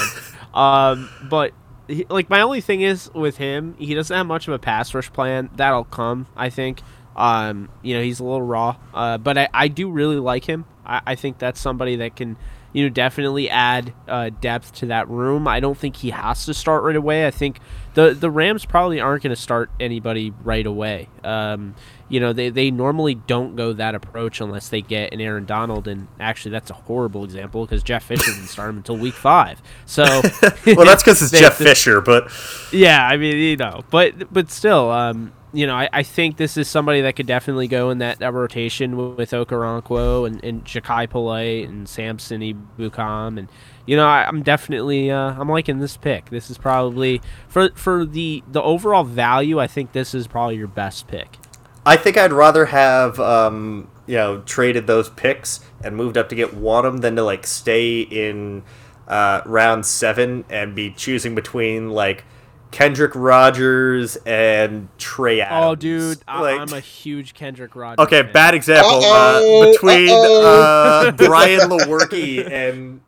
um, 0.53 1.09
but 1.29 1.53
he, 1.87 2.05
like, 2.09 2.29
my 2.29 2.41
only 2.41 2.59
thing 2.59 2.81
is 2.81 3.09
with 3.13 3.37
him, 3.37 3.75
he 3.79 3.93
doesn't 3.93 4.15
have 4.15 4.27
much 4.27 4.49
of 4.49 4.53
a 4.53 4.59
pass 4.59 4.93
rush 4.93 5.11
plan. 5.13 5.49
That'll 5.55 5.85
come, 5.85 6.27
I 6.35 6.49
think. 6.49 6.81
Um, 7.17 7.69
you 7.81 7.95
know, 7.95 8.03
he's 8.03 8.19
a 8.19 8.23
little 8.23 8.41
raw, 8.41 8.77
uh, 8.93 9.17
but 9.17 9.37
I, 9.37 9.49
I 9.53 9.67
do 9.67 9.89
really 9.89 10.17
like 10.17 10.45
him. 10.45 10.65
I, 10.85 11.01
I 11.07 11.15
think 11.15 11.39
that's 11.39 11.59
somebody 11.59 11.95
that 11.97 12.15
can, 12.15 12.37
you 12.73 12.83
know, 12.83 12.89
definitely 12.89 13.49
add 13.49 13.93
uh, 14.07 14.29
depth 14.29 14.75
to 14.75 14.85
that 14.87 15.09
room. 15.09 15.47
I 15.47 15.59
don't 15.59 15.77
think 15.77 15.95
he 15.97 16.11
has 16.11 16.45
to 16.45 16.53
start 16.53 16.83
right 16.83 16.95
away. 16.95 17.25
I 17.25 17.31
think 17.31 17.59
the 17.95 18.13
the 18.13 18.29
Rams 18.29 18.65
probably 18.65 18.99
aren't 18.99 19.23
going 19.23 19.35
to 19.35 19.41
start 19.41 19.71
anybody 19.79 20.31
right 20.43 20.65
away. 20.65 21.09
Um, 21.23 21.73
you 22.09 22.19
know, 22.19 22.31
they, 22.31 22.49
they 22.49 22.71
normally 22.71 23.15
don't 23.15 23.55
go 23.55 23.73
that 23.73 23.95
approach 23.95 24.39
unless 24.39 24.69
they 24.69 24.81
get 24.81 25.13
an 25.13 25.19
Aaron 25.19 25.45
Donald, 25.45 25.87
and 25.87 26.07
actually 26.19 26.51
that's 26.51 26.69
a 26.69 26.75
horrible 26.75 27.23
example 27.23 27.65
because 27.65 27.83
Jeff 27.83 28.03
Fisher 28.05 28.31
didn't 28.31 28.47
start 28.47 28.69
him 28.69 28.77
until 28.77 28.97
week 28.97 29.13
five. 29.13 29.61
So, 29.85 30.03
well, 30.67 30.85
that's 30.85 31.03
because 31.03 31.21
it's 31.21 31.31
Jeff 31.39 31.55
Fisher, 31.55 31.99
but 31.99 32.31
yeah, 32.71 33.05
I 33.05 33.17
mean, 33.17 33.35
you 33.37 33.57
know, 33.57 33.83
but 33.89 34.31
but 34.31 34.51
still, 34.51 34.89
um, 34.91 35.33
you 35.53 35.65
know, 35.65 35.75
I, 35.75 35.89
I 35.93 36.03
think 36.03 36.37
this 36.37 36.57
is 36.57 36.67
somebody 36.67 37.01
that 37.01 37.15
could 37.15 37.25
definitely 37.25 37.67
go 37.67 37.89
in 37.89 37.99
that, 37.99 38.19
that 38.19 38.33
rotation 38.33 38.97
with, 38.97 39.17
with 39.17 39.31
Okoronkwo 39.31 40.27
and, 40.27 40.43
and 40.43 41.09
Polite 41.09 41.67
and 41.67 41.87
Samson 41.87 42.41
Ebukam. 42.41 43.39
And, 43.39 43.47
you 43.85 43.95
know, 43.95 44.05
I, 44.05 44.27
am 44.27 44.43
definitely, 44.43 45.09
uh, 45.09 45.35
I'm 45.39 45.49
liking 45.49 45.79
this 45.79 45.95
pick. 45.95 46.29
This 46.29 46.49
is 46.49 46.57
probably, 46.57 47.21
for, 47.47 47.69
for 47.75 48.05
the, 48.05 48.43
the 48.51 48.61
overall 48.61 49.05
value, 49.05 49.59
I 49.59 49.67
think 49.67 49.93
this 49.93 50.13
is 50.13 50.27
probably 50.27 50.57
your 50.57 50.67
best 50.67 51.07
pick. 51.07 51.37
I 51.85 51.95
think 51.95 52.17
I'd 52.17 52.33
rather 52.33 52.65
have, 52.65 53.17
um, 53.19 53.89
you 54.05 54.15
know, 54.15 54.41
traded 54.41 54.87
those 54.87 55.09
picks 55.09 55.61
and 55.81 55.95
moved 55.95 56.17
up 56.17 56.27
to 56.29 56.35
get 56.35 56.51
Wonnum 56.51 56.99
than 56.99 57.15
to, 57.15 57.23
like, 57.23 57.47
stay 57.47 58.01
in 58.01 58.63
uh, 59.07 59.41
round 59.45 59.85
seven 59.85 60.43
and 60.49 60.75
be 60.75 60.91
choosing 60.91 61.33
between, 61.33 61.91
like, 61.91 62.25
Kendrick 62.71 63.13
Rogers 63.15 64.17
and 64.25 64.89
Trey 64.97 65.41
Adams. 65.41 65.65
Oh, 65.65 65.75
dude, 65.75 66.19
like, 66.27 66.59
I'm 66.59 66.73
a 66.73 66.79
huge 66.79 67.33
Kendrick 67.33 67.75
Rogers. 67.75 68.03
Okay, 68.05 68.23
fan. 68.23 68.33
bad 68.33 68.53
example. 68.53 69.01
Uh, 69.03 69.71
between 69.71 70.09
uh, 70.09 71.11
Brian 71.17 71.69
Lewerke 71.69 72.49
and. 72.51 73.01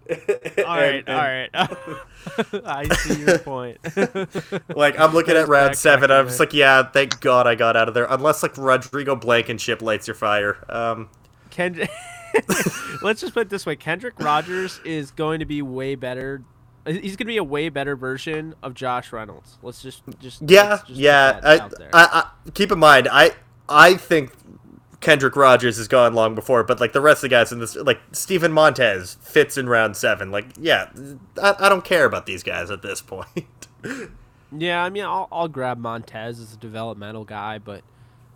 all 0.65 0.77
right, 0.77 1.03
and, 1.05 1.09
all 1.09 1.23
right. 1.23 1.49
I 2.65 2.95
see 2.95 3.19
your 3.19 3.39
point. 3.39 3.77
like 4.75 4.99
I'm 4.99 5.13
looking 5.13 5.35
at 5.35 5.47
round 5.47 5.75
seven, 5.75 6.11
I'm 6.11 6.27
just 6.27 6.39
like, 6.39 6.53
yeah, 6.53 6.83
thank 6.83 7.19
God 7.19 7.47
I 7.47 7.55
got 7.55 7.75
out 7.75 7.87
of 7.87 7.93
there. 7.93 8.07
Unless 8.09 8.43
like 8.43 8.57
Rodrigo 8.57 9.15
Blankenship 9.15 9.81
lights 9.81 10.07
your 10.07 10.15
fire. 10.15 10.57
Um, 10.69 11.09
Kendrick. 11.49 11.89
Let's 13.01 13.21
just 13.21 13.33
put 13.33 13.41
it 13.41 13.49
this 13.49 13.65
way: 13.65 13.75
Kendrick 13.75 14.19
Rogers 14.19 14.79
is 14.85 15.11
going 15.11 15.39
to 15.39 15.45
be 15.45 15.61
way 15.61 15.95
better 15.95 16.43
He's 16.89 17.15
gonna 17.15 17.27
be 17.27 17.37
a 17.37 17.43
way 17.43 17.69
better 17.69 17.95
version 17.95 18.55
of 18.63 18.73
Josh 18.73 19.11
Reynolds. 19.11 19.57
Let's 19.61 19.81
just 19.81 20.01
just 20.19 20.41
yeah 20.47 20.77
just 20.87 20.89
yeah. 20.89 21.39
I, 21.43 21.55
I, 21.57 21.69
I, 21.93 22.29
keep 22.53 22.71
in 22.71 22.79
mind, 22.79 23.07
I 23.11 23.31
I 23.67 23.95
think 23.95 24.31
Kendrick 24.99 25.35
Rogers 25.35 25.77
has 25.77 25.87
gone 25.87 26.13
long 26.13 26.35
before, 26.35 26.63
but 26.63 26.79
like 26.79 26.93
the 26.93 27.01
rest 27.01 27.19
of 27.19 27.29
the 27.29 27.35
guys 27.35 27.51
in 27.51 27.59
this, 27.59 27.75
like 27.75 27.99
Steven 28.11 28.51
Montez 28.51 29.15
fits 29.21 29.57
in 29.57 29.69
round 29.69 29.95
seven. 29.95 30.31
Like 30.31 30.47
yeah, 30.59 30.89
I, 31.41 31.55
I 31.59 31.69
don't 31.69 31.85
care 31.85 32.05
about 32.05 32.25
these 32.25 32.43
guys 32.43 32.69
at 32.71 32.81
this 32.81 33.01
point. 33.01 33.67
yeah, 34.51 34.83
I 34.83 34.89
mean, 34.89 35.05
I'll 35.05 35.27
I'll 35.31 35.47
grab 35.47 35.77
Montez 35.77 36.39
as 36.39 36.53
a 36.53 36.57
developmental 36.57 37.23
guy, 37.23 37.59
but 37.59 37.83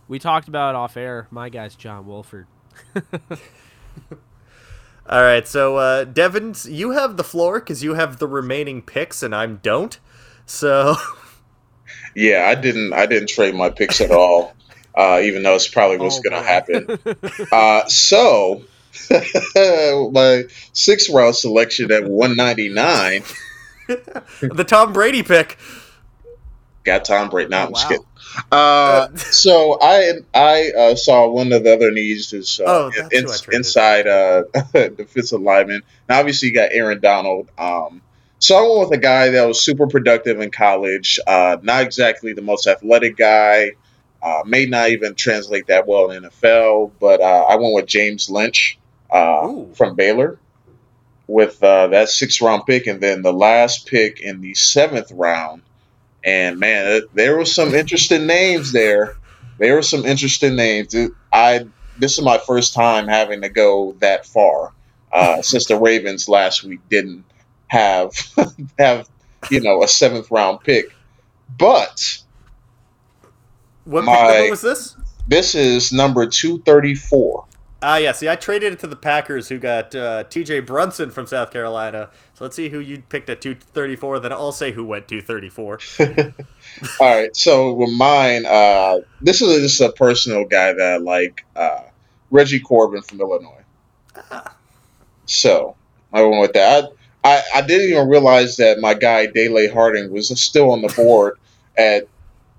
we 0.07 0.19
talked 0.19 0.47
about 0.47 0.75
it 0.75 0.77
off 0.77 0.95
air. 0.95 1.27
My 1.31 1.49
guy's 1.49 1.75
John 1.75 2.05
Wolford. 2.05 2.47
All 5.09 5.21
right, 5.21 5.45
so 5.45 5.77
uh, 5.77 6.05
Devins, 6.05 6.65
you 6.65 6.91
have 6.91 7.17
the 7.17 7.25
floor 7.25 7.59
because 7.59 7.83
you 7.83 7.95
have 7.95 8.19
the 8.19 8.27
remaining 8.27 8.81
picks, 8.81 9.21
and 9.21 9.35
I 9.35 9.45
don't. 9.47 9.99
So, 10.45 10.95
yeah, 12.15 12.45
I 12.47 12.55
didn't. 12.55 12.93
I 12.93 13.05
didn't 13.05 13.27
trade 13.27 13.53
my 13.53 13.69
picks 13.69 13.99
at 13.99 14.11
all, 14.11 14.55
uh, 14.95 15.19
even 15.21 15.43
though 15.43 15.55
it's 15.55 15.67
probably 15.67 15.97
what's 15.97 16.19
oh, 16.19 16.29
going 16.29 16.41
to 16.41 16.47
happen. 16.47 17.47
uh, 17.51 17.85
so, 17.87 18.63
my 19.09 20.43
sixth 20.71 21.09
round 21.09 21.35
selection 21.35 21.91
at 21.91 22.05
one 22.05 22.37
ninety 22.37 22.69
nine. 22.69 23.23
the 23.87 24.63
Tom 24.65 24.93
Brady 24.93 25.21
pick. 25.21 25.57
Got 26.83 27.05
Tom 27.05 27.29
Brady. 27.29 27.49
Now 27.49 27.63
oh, 27.63 27.65
I'm 27.67 27.71
wow. 27.71 27.87
kidding. 27.87 28.05
Uh, 28.51 29.15
so 29.15 29.77
I 29.81 30.13
I 30.33 30.71
uh, 30.77 30.95
saw 30.95 31.27
one 31.29 31.53
of 31.53 31.63
the 31.63 31.73
other 31.73 31.91
needs 31.91 32.33
is 32.33 32.59
uh, 32.59 32.91
oh, 32.95 33.07
in, 33.11 33.25
inside 33.51 34.07
uh, 34.07 34.43
defensive 34.73 35.41
lineman. 35.41 35.81
Now 36.09 36.19
obviously 36.19 36.49
you 36.49 36.55
got 36.55 36.69
Aaron 36.71 36.99
Donald. 36.99 37.49
Um, 37.57 38.01
so 38.39 38.57
I 38.57 38.61
went 38.67 38.89
with 38.89 38.99
a 38.99 39.01
guy 39.01 39.29
that 39.29 39.47
was 39.47 39.61
super 39.61 39.87
productive 39.87 40.41
in 40.41 40.51
college. 40.51 41.19
Uh, 41.25 41.57
not 41.61 41.83
exactly 41.83 42.33
the 42.33 42.41
most 42.41 42.67
athletic 42.67 43.15
guy. 43.15 43.71
Uh, 44.21 44.43
may 44.45 44.65
not 44.65 44.89
even 44.89 45.15
translate 45.15 45.67
that 45.67 45.85
well 45.87 46.11
in 46.11 46.23
NFL, 46.23 46.91
but 46.99 47.21
uh, 47.21 47.45
I 47.49 47.55
went 47.55 47.73
with 47.73 47.85
James 47.85 48.29
Lynch. 48.29 48.77
uh, 49.13 49.65
from 49.75 49.95
Baylor 49.95 50.39
with 51.27 51.63
uh, 51.63 51.87
that 51.87 52.09
sixth 52.09 52.41
round 52.41 52.65
pick, 52.65 52.87
and 52.87 52.99
then 52.99 53.21
the 53.21 53.31
last 53.31 53.87
pick 53.87 54.19
in 54.19 54.41
the 54.41 54.55
seventh 54.55 55.11
round. 55.11 55.61
And 56.23 56.59
man, 56.59 57.01
there 57.13 57.37
were 57.37 57.45
some 57.45 57.73
interesting 57.73 58.25
names 58.27 58.71
there. 58.71 59.17
There 59.57 59.75
were 59.75 59.81
some 59.81 60.05
interesting 60.05 60.55
names. 60.55 60.95
I 61.31 61.67
this 61.97 62.17
is 62.17 62.23
my 62.23 62.37
first 62.37 62.73
time 62.73 63.07
having 63.07 63.41
to 63.41 63.49
go 63.49 63.95
that 63.99 64.25
far 64.25 64.73
uh, 65.11 65.41
since 65.41 65.67
the 65.67 65.77
Ravens 65.77 66.27
last 66.27 66.63
week 66.63 66.81
didn't 66.89 67.25
have 67.67 68.13
have 68.79 69.09
you 69.49 69.61
know 69.61 69.83
a 69.83 69.87
seventh 69.87 70.31
round 70.31 70.61
pick. 70.61 70.93
But 71.57 72.23
what 73.85 74.05
my, 74.05 74.13
number 74.13 74.49
was 74.49 74.61
this? 74.61 74.95
This 75.27 75.55
is 75.55 75.91
number 75.91 76.27
two 76.27 76.59
thirty 76.59 76.95
four. 76.95 77.42
Ah, 77.83 77.93
uh, 77.93 77.97
yeah. 77.97 78.11
See, 78.13 78.29
I 78.29 78.37
traded 78.37 78.71
it 78.71 78.79
to 78.79 78.87
the 78.87 78.95
Packers, 78.95 79.49
who 79.49 79.59
got 79.59 79.93
uh, 79.93 80.23
T.J. 80.23 80.61
Brunson 80.61 81.11
from 81.11 81.27
South 81.27 81.51
Carolina. 81.51 82.09
So 82.33 82.45
let's 82.45 82.55
see 82.55 82.69
who 82.69 82.79
you 82.79 83.03
picked 83.09 83.29
at 83.29 83.41
two 83.41 83.55
thirty 83.55 83.97
four. 83.97 84.19
Then 84.21 84.31
I'll 84.31 84.53
say 84.53 84.71
who 84.71 84.85
went 84.85 85.09
two 85.09 85.21
thirty 85.21 85.49
four. 85.49 85.79
All 85.99 86.07
right. 87.01 87.35
So 87.35 87.73
with 87.73 87.91
mine, 87.91 88.45
uh, 88.45 88.99
this 89.21 89.41
is 89.41 89.61
just 89.61 89.81
a 89.81 89.91
personal 89.91 90.45
guy 90.45 90.71
that 90.71 90.93
I 90.93 90.97
like, 90.97 91.45
uh, 91.57 91.81
Reggie 92.31 92.61
Corbin 92.61 93.01
from 93.01 93.19
Illinois. 93.19 93.63
Ah. 94.31 94.55
So 95.25 95.75
I 96.13 96.21
went 96.21 96.39
with 96.39 96.53
that. 96.53 96.85
I, 97.23 97.35
I, 97.35 97.43
I 97.55 97.61
didn't 97.61 97.89
even 97.89 98.07
realize 98.07 98.57
that 98.57 98.79
my 98.79 98.93
guy 98.93 99.25
Dele 99.25 99.67
Harding 99.67 100.11
was 100.11 100.29
still 100.41 100.71
on 100.71 100.81
the 100.81 100.93
board 100.95 101.37
at 101.77 102.07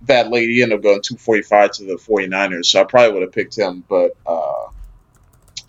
that 0.03 0.31
late. 0.31 0.51
He 0.51 0.63
ended 0.63 0.79
up 0.79 0.83
going 0.83 1.01
245 1.01 1.73
to 1.73 1.85
the 1.85 1.95
49ers, 1.95 2.67
so 2.67 2.83
I 2.83 2.85
probably 2.85 3.13
would 3.15 3.23
have 3.23 3.33
picked 3.33 3.57
him. 3.57 3.85
But 3.89 4.17
uh, 4.27 4.67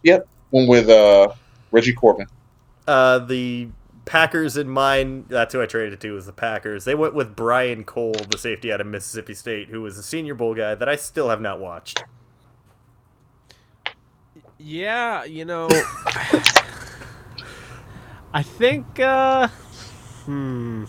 Yep, 0.05 0.27
one 0.51 0.67
with 0.67 0.87
uh, 0.87 1.33
Reggie 1.71 1.91
Corbin. 1.91 2.27
Uh, 2.87 3.17
the 3.17 3.69
Packers 4.05 4.55
in 4.55 4.69
mine. 4.69 5.25
That's 5.29 5.51
who 5.51 5.63
I 5.63 5.65
traded 5.65 5.99
to. 6.01 6.11
Was 6.11 6.27
the 6.27 6.31
Packers? 6.31 6.85
They 6.85 6.93
went 6.93 7.15
with 7.15 7.35
Brian 7.35 7.83
Cole, 7.83 8.13
the 8.13 8.37
safety 8.37 8.71
out 8.71 8.79
of 8.79 8.85
Mississippi 8.85 9.33
State, 9.33 9.69
who 9.69 9.81
was 9.81 9.97
a 9.97 10.03
Senior 10.03 10.35
Bowl 10.35 10.53
guy 10.53 10.75
that 10.75 10.87
I 10.87 10.95
still 10.95 11.29
have 11.29 11.41
not 11.41 11.59
watched. 11.59 12.03
Yeah, 14.59 15.23
you 15.23 15.43
know, 15.43 15.69
I 18.31 18.43
think. 18.43 18.99
Uh, 18.99 19.47
hmm. 20.25 20.85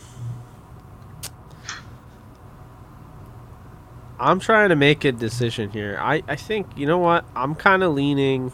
I'm 4.21 4.41
trying 4.41 4.69
to 4.69 4.77
make 4.77 5.07
a 5.07 5.13
decision 5.13 5.71
here. 5.71 5.99
I, 5.99 6.23
I 6.29 6.37
think 6.37 6.67
you 6.77 6.85
know 6.85 6.99
what 6.99 7.25
I'm 7.35 7.55
kind 7.55 7.83
of 7.83 7.95
leaning 7.95 8.53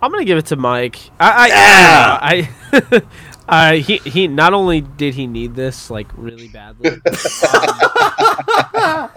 I'm 0.00 0.10
gonna 0.12 0.24
give 0.24 0.38
it 0.38 0.46
to 0.46 0.56
Mike. 0.56 0.98
I, 1.18 1.30
I, 1.30 1.46
yeah. 1.48 2.18
I, 2.22 3.02
uh, 3.48 3.72
he 3.74 3.98
he. 3.98 4.28
Not 4.28 4.54
only 4.54 4.80
did 4.80 5.14
he 5.14 5.26
need 5.26 5.56
this 5.56 5.90
like 5.90 6.06
really 6.16 6.48
badly, 6.48 6.90
um, 8.84 9.10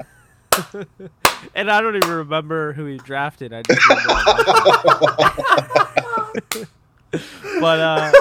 and 1.55 1.69
I 1.69 1.81
don't 1.81 1.95
even 1.95 2.09
remember 2.09 2.73
who 2.73 2.85
he 2.85 2.97
drafted. 2.97 3.53
I 3.53 3.61
just 3.61 3.79
but 7.59 7.79
uh, 7.79 8.11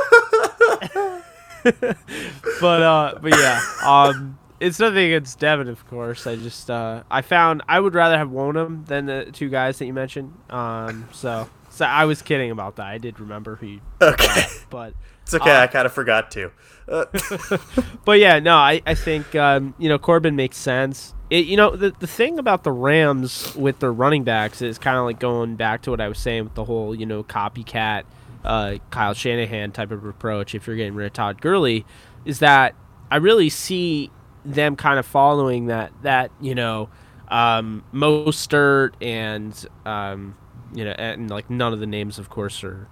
but 2.61 2.83
uh, 2.83 3.19
but 3.23 3.33
yeah. 3.33 3.61
Um, 3.85 4.39
it's 4.61 4.79
nothing 4.79 5.07
against 5.07 5.39
Devin, 5.39 5.69
of 5.69 5.87
course. 5.89 6.27
I 6.27 6.37
just 6.37 6.71
uh, 6.71 7.05
I 7.11 7.23
found 7.23 7.63
I 7.67 7.81
would 7.81 7.95
rather 7.95 8.19
have 8.19 8.29
Wonnum 8.29 8.85
than 8.87 9.07
the 9.07 9.31
two 9.33 9.49
guys 9.49 9.79
that 9.79 9.87
you 9.87 9.95
mentioned. 9.95 10.35
Um, 10.51 11.09
so. 11.13 11.49
So 11.81 11.87
I 11.87 12.05
was 12.05 12.21
kidding 12.21 12.51
about 12.51 12.77
that. 12.77 12.89
I 12.89 12.99
did 12.99 13.19
remember 13.19 13.57
who. 13.57 13.79
okay. 14.03 14.45
but 14.69 14.93
it's 15.23 15.33
okay. 15.33 15.51
Uh, 15.51 15.63
I 15.63 15.67
kind 15.67 15.87
of 15.87 15.93
forgot 15.95 16.31
to. 16.33 16.53
Uh. 16.87 17.07
but 18.05 18.19
yeah, 18.19 18.39
no, 18.39 18.55
I 18.55 18.83
I 18.85 18.95
think 18.95 19.35
um, 19.35 19.73
you 19.79 19.89
know 19.89 19.99
Corbin 19.99 20.37
makes 20.37 20.59
sense. 20.59 21.15
It, 21.31 21.47
you 21.47 21.57
know 21.57 21.75
the 21.75 21.95
the 21.99 22.07
thing 22.07 22.39
about 22.39 22.65
the 22.65 22.71
Rams 22.71 23.57
with 23.57 23.79
their 23.79 23.95
running 23.95 24.25
backs 24.25 24.61
is 24.61 24.77
kind 24.77 24.99
of 24.99 25.07
like 25.07 25.19
going 25.19 25.57
back 25.57 25.81
to 25.85 25.91
what 25.91 26.03
I 26.03 26.09
was 26.09 26.19
saying 26.19 26.45
with 26.45 26.55
the 26.55 26.67
whole 26.67 26.95
you 26.95 27.07
know 27.07 27.25
copycat 27.25 28.03
uh, 28.45 28.75
Kyle 28.91 29.15
Shanahan 29.15 29.73
type 29.73 29.91
of 29.91 30.05
approach. 30.05 30.55
If 30.55 30.67
you're 30.67 30.77
getting 30.77 30.95
rid 30.95 31.07
of 31.07 31.15
Todd 31.15 31.41
Gurley, 31.41 31.87
is 32.27 32.41
that 32.41 32.75
I 33.11 33.17
really 33.17 33.49
see 33.49 34.11
them 34.45 34.77
kind 34.77 34.99
of 34.99 35.07
following 35.07 35.69
that 35.69 35.93
that 36.03 36.31
you 36.43 36.55
know 36.55 36.91
um, 37.29 37.85
Mostert 37.95 38.93
and 39.01 39.67
um, 39.87 40.37
you 40.75 40.85
know, 40.85 40.93
and 40.93 41.31
like 41.31 41.51
none 41.51 41.73
of 41.73 41.81
the 41.81 41.87
names, 41.87 42.19
of 42.19 42.29
course, 42.31 42.63
are 42.65 42.89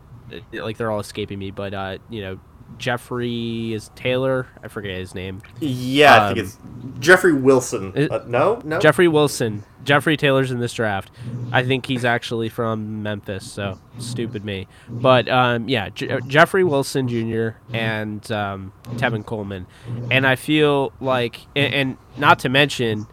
like 0.52 0.76
they're 0.76 0.90
all 0.90 1.00
escaping 1.00 1.38
me. 1.38 1.50
But 1.50 1.74
uh, 1.74 1.98
you 2.10 2.20
know, 2.20 2.40
Jeffrey 2.76 3.72
is 3.72 3.90
Taylor. 3.94 4.46
I 4.62 4.68
forget 4.68 4.96
his 4.96 5.14
name. 5.14 5.42
Yeah, 5.60 6.14
um, 6.14 6.22
I 6.22 6.34
think 6.34 6.38
um, 6.38 6.44
it's 6.44 6.58
Jeffrey 7.00 7.32
Wilson. 7.32 8.10
uh, 8.10 8.24
no, 8.26 8.60
no. 8.64 8.78
Jeffrey 8.78 9.08
Wilson. 9.08 9.64
Jeffrey 9.84 10.18
Taylor's 10.18 10.50
in 10.50 10.60
this 10.60 10.74
draft. 10.74 11.10
I 11.50 11.62
think 11.62 11.86
he's 11.86 12.04
actually 12.04 12.50
from 12.50 13.02
Memphis. 13.02 13.50
So 13.50 13.78
stupid 13.98 14.44
me. 14.44 14.68
But 14.88 15.28
um, 15.30 15.68
yeah, 15.68 15.88
J- 15.88 16.20
Jeffrey 16.26 16.62
Wilson 16.62 17.08
Jr. 17.08 17.50
and 17.72 18.30
um, 18.30 18.72
Tevin 18.96 19.24
Coleman, 19.24 19.66
and 20.10 20.26
I 20.26 20.36
feel 20.36 20.92
like, 21.00 21.40
and, 21.56 21.72
and 21.74 21.96
not 22.18 22.40
to 22.40 22.48
mention 22.50 23.06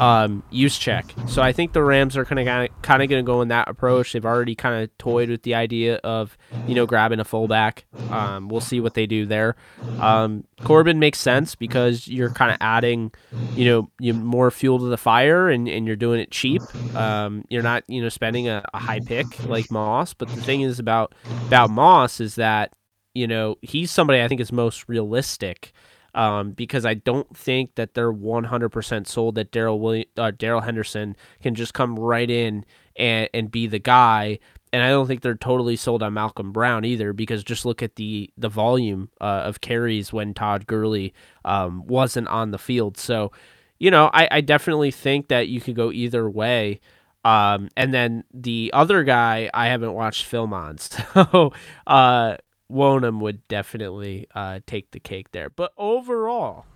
um, 0.00 0.42
check. 0.70 1.14
So 1.28 1.42
I 1.42 1.52
think 1.52 1.72
the 1.72 1.82
Rams 1.82 2.16
are 2.16 2.24
kind 2.24 2.40
of 2.40 2.82
kind 2.82 3.02
of 3.02 3.08
going 3.08 3.22
to 3.22 3.26
go 3.26 3.42
in 3.42 3.48
that 3.48 3.68
approach. 3.68 4.12
They've 4.12 4.24
already 4.24 4.54
kind 4.54 4.82
of 4.82 4.96
toyed 4.98 5.28
with 5.28 5.42
the 5.42 5.54
idea 5.54 5.96
of 5.96 6.38
you 6.66 6.74
know 6.74 6.86
grabbing 6.86 7.20
a 7.20 7.24
fullback. 7.24 7.84
Um, 8.10 8.48
we'll 8.48 8.62
see 8.62 8.80
what 8.80 8.94
they 8.94 9.06
do 9.06 9.26
there. 9.26 9.56
Um, 10.00 10.44
Corbin 10.64 10.98
makes 10.98 11.18
sense 11.18 11.54
because 11.54 12.08
you're 12.08 12.30
kind 12.30 12.50
of 12.50 12.56
adding 12.60 13.12
you 13.54 13.66
know 13.66 13.90
you 13.98 14.14
more 14.14 14.50
fuel 14.50 14.78
to 14.78 14.86
the 14.86 14.96
fire 14.96 15.50
and, 15.50 15.68
and 15.68 15.86
you're 15.86 15.96
doing 15.96 16.20
it 16.20 16.30
cheap. 16.30 16.62
Um, 16.96 17.44
you're 17.50 17.62
not 17.62 17.84
you 17.86 18.00
know 18.02 18.08
spending 18.08 18.48
a, 18.48 18.64
a 18.72 18.78
high 18.78 19.00
pick 19.00 19.44
like 19.44 19.70
Moss. 19.70 20.14
But 20.14 20.28
the 20.28 20.40
thing 20.40 20.62
is 20.62 20.78
about 20.78 21.14
about 21.46 21.70
Moss 21.70 22.20
is 22.20 22.36
that 22.36 22.72
you 23.14 23.26
know 23.26 23.56
he's 23.60 23.90
somebody 23.90 24.22
I 24.22 24.28
think 24.28 24.40
is 24.40 24.50
most 24.50 24.88
realistic 24.88 25.72
um, 26.14 26.52
because 26.52 26.84
I 26.84 26.94
don't 26.94 27.36
think 27.36 27.74
that 27.76 27.94
they're 27.94 28.12
100% 28.12 29.06
sold 29.06 29.34
that 29.36 29.52
Darrell 29.52 30.02
uh, 30.16 30.32
Darrell 30.32 30.60
Henderson 30.60 31.16
can 31.42 31.54
just 31.54 31.74
come 31.74 31.98
right 31.98 32.30
in 32.30 32.64
and, 32.96 33.28
and 33.32 33.50
be 33.50 33.66
the 33.66 33.78
guy. 33.78 34.38
And 34.72 34.82
I 34.82 34.90
don't 34.90 35.06
think 35.06 35.22
they're 35.22 35.34
totally 35.34 35.76
sold 35.76 36.02
on 36.02 36.14
Malcolm 36.14 36.52
Brown 36.52 36.84
either, 36.84 37.12
because 37.12 37.42
just 37.42 37.64
look 37.64 37.82
at 37.82 37.96
the 37.96 38.30
the 38.36 38.48
volume 38.48 39.10
uh, 39.20 39.42
of 39.44 39.60
carries 39.60 40.12
when 40.12 40.32
Todd 40.32 40.66
Gurley 40.66 41.12
um, 41.44 41.86
wasn't 41.86 42.28
on 42.28 42.52
the 42.52 42.58
field. 42.58 42.96
So, 42.96 43.32
you 43.78 43.90
know, 43.90 44.10
I, 44.12 44.28
I 44.30 44.40
definitely 44.40 44.92
think 44.92 45.28
that 45.28 45.48
you 45.48 45.60
could 45.60 45.74
go 45.74 45.90
either 45.90 46.30
way. 46.30 46.80
Um, 47.24 47.68
and 47.76 47.92
then 47.92 48.24
the 48.32 48.70
other 48.72 49.02
guy 49.04 49.50
I 49.52 49.66
haven't 49.66 49.92
watched 49.92 50.24
film 50.24 50.54
on, 50.54 50.78
so 50.78 51.52
uh, 51.86 52.36
Wonnum 52.70 53.20
would 53.20 53.46
definitely 53.48 54.26
uh, 54.34 54.60
take 54.66 54.92
the 54.92 55.00
cake 55.00 55.32
there. 55.32 55.50
But 55.50 55.72
overall, 55.76 56.66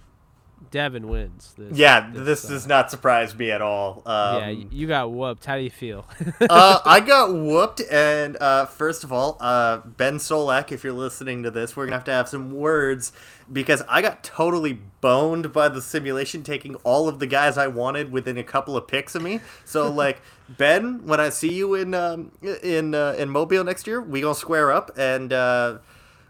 Devin 0.75 1.07
wins. 1.07 1.55
This, 1.57 1.79
yeah, 1.79 2.11
this, 2.13 2.43
this 2.43 2.47
uh, 2.47 2.49
does 2.49 2.67
not 2.67 2.91
surprise 2.91 3.33
me 3.39 3.53
at 3.53 3.63
all. 3.63 4.03
Um, 4.05 4.41
yeah, 4.41 4.49
you 4.49 4.89
got 4.89 5.13
whooped. 5.13 5.45
How 5.45 5.57
do 5.57 5.63
you 5.63 5.71
feel? 5.71 6.05
uh, 6.41 6.81
I 6.85 6.99
got 6.99 7.33
whooped, 7.33 7.81
and 7.89 8.37
uh, 8.39 8.67
first 8.67 9.05
of 9.05 9.13
all, 9.13 9.37
uh, 9.39 9.77
Ben 9.87 10.17
Solak, 10.17 10.73
if 10.73 10.83
you're 10.83 10.93
listening 10.93 11.45
to 11.45 11.53
this, 11.53 11.77
we're 11.77 11.85
gonna 11.85 11.95
have 11.95 12.05
to 12.07 12.13
have 12.13 12.29
some 12.29 12.51
words 12.51 13.13
because 13.53 13.85
I 13.89 14.03
got 14.03 14.25
totally 14.25 14.81
boned 15.01 15.53
by 15.53 15.69
the 15.69 15.81
simulation 15.81 16.43
taking 16.43 16.75
all 16.83 17.09
of 17.09 17.21
the 17.21 17.29
guys 17.29 17.57
I 17.57 17.69
wanted 17.69 18.11
within 18.11 18.37
a 18.37 18.43
couple 18.43 18.77
of 18.77 18.89
picks 18.89 19.15
of 19.15 19.23
me. 19.23 19.39
So 19.65 19.89
like 19.93 20.23
Ben, 20.49 21.07
when 21.07 21.21
I 21.21 21.29
see 21.29 21.55
you 21.55 21.75
in 21.75 21.95
um, 21.95 22.33
in 22.43 22.97
uh, 22.97 23.15
in 23.17 23.29
Mobile 23.29 23.63
next 23.63 23.87
year, 23.87 24.03
we 24.03 24.23
gonna 24.23 24.35
square 24.35 24.73
up 24.73 24.91
and. 24.99 25.33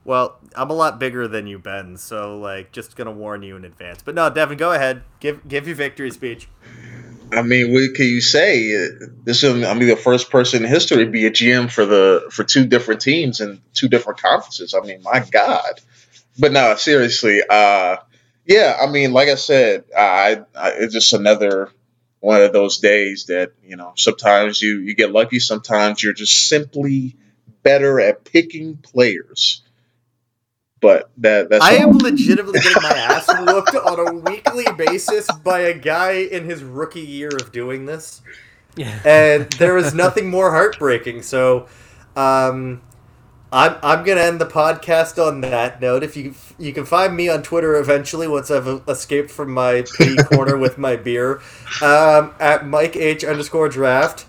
Well, 0.05 0.39
I'm 0.55 0.71
a 0.71 0.75
lot 0.75 0.99
bigger 0.99 1.27
than 1.27 1.47
you, 1.47 1.59
Ben. 1.59 1.97
So, 1.97 2.39
like, 2.39 2.73
just 2.73 2.95
gonna 2.95 3.13
warn 3.13 3.43
you 3.43 3.57
in 3.57 3.65
advance. 3.65 4.03
But 4.03 4.15
no, 4.15 4.29
Devin, 4.29 4.59
go 4.59 4.73
ahead. 4.73 5.03
Give 5.21 5.47
give 5.49 5.67
your 5.67 5.77
victory 5.77 6.11
speech. 6.11 6.49
I 7.33 7.43
mean, 7.43 7.73
what 7.73 7.95
can 7.95 8.07
you 8.07 8.21
say? 8.21 8.89
This 9.25 9.43
is 9.43 9.65
I 9.65 9.75
mean 9.75 9.89
the 9.89 9.97
first 9.97 10.31
person 10.31 10.63
in 10.63 10.69
history 10.69 11.05
to 11.05 11.11
be 11.11 11.27
a 11.27 11.31
GM 11.31 11.71
for 11.71 11.87
the 11.87 12.27
for 12.31 12.45
two 12.45 12.67
different 12.67 13.01
teams 13.01 13.41
and 13.41 13.61
two 13.73 13.89
different 13.89 14.21
conferences. 14.21 14.75
I 14.75 14.81
mean, 14.81 15.03
my 15.03 15.21
God. 15.31 15.81
But 16.39 16.53
no, 16.53 16.75
seriously. 16.77 17.41
Uh, 17.49 17.97
yeah, 18.45 18.77
I 18.81 18.91
mean, 18.91 19.13
like 19.13 19.29
I 19.29 19.37
said, 19.37 19.85
I, 19.97 20.43
I 20.55 20.71
it's 20.71 20.93
just 20.93 21.13
another 21.13 21.71
one 22.21 22.43
of 22.43 22.53
those 22.53 22.79
days 22.79 23.27
that 23.27 23.53
you 23.65 23.77
know 23.77 23.95
sometimes 23.97 24.61
you 24.61 24.81
you 24.81 24.95
get 24.95 25.13
lucky, 25.13 25.41
sometimes 25.41 26.03
you're 26.03 26.13
just 26.13 26.47
simply 26.47 27.17
better 27.63 27.99
at 28.01 28.25
picking 28.25 28.77
players 28.77 29.63
but 30.85 31.11
that 31.17 31.49
that's 31.49 31.65
I 31.65 31.77
am 31.77 31.97
legitimately 31.97 32.61
getting 32.61 32.83
my 32.83 32.91
ass 32.95 33.27
whooped 33.27 33.75
on 33.75 34.07
a 34.07 34.13
weekly 34.21 34.67
basis 34.77 35.27
by 35.43 35.61
a 35.61 35.73
guy 35.79 36.13
in 36.13 36.45
his 36.45 36.63
rookie 36.63 37.01
year 37.01 37.31
of 37.41 37.53
doing 37.53 37.87
this. 37.87 38.21
Yeah. 38.77 39.01
And 39.03 39.51
there 39.53 39.79
is 39.79 39.95
nothing 39.95 40.29
more 40.29 40.51
heartbreaking. 40.51 41.23
So 41.23 41.69
Um, 42.17 42.83
I'm 43.51 43.77
I'm 43.83 44.05
gonna 44.05 44.21
end 44.21 44.41
the 44.41 44.47
podcast 44.47 45.25
on 45.25 45.41
that 45.41 45.81
note. 45.81 46.03
If 46.03 46.19
you 46.19 46.35
you 46.59 46.75
can 46.75 46.85
find 46.85 47.17
me 47.17 47.31
on 47.31 47.43
Twitter 47.43 47.77
eventually 47.77 48.29
once 48.29 48.51
I've 48.51 48.83
escaped 48.87 49.31
from 49.31 49.55
my 49.55 49.85
pity 49.97 50.17
corner 50.35 50.59
with 50.59 50.77
my 50.77 50.97
beer, 50.97 51.41
um, 51.81 52.35
at 52.39 52.67
Mike 52.67 52.95
H 52.95 53.25
underscore 53.25 53.71
draft. 53.71 54.27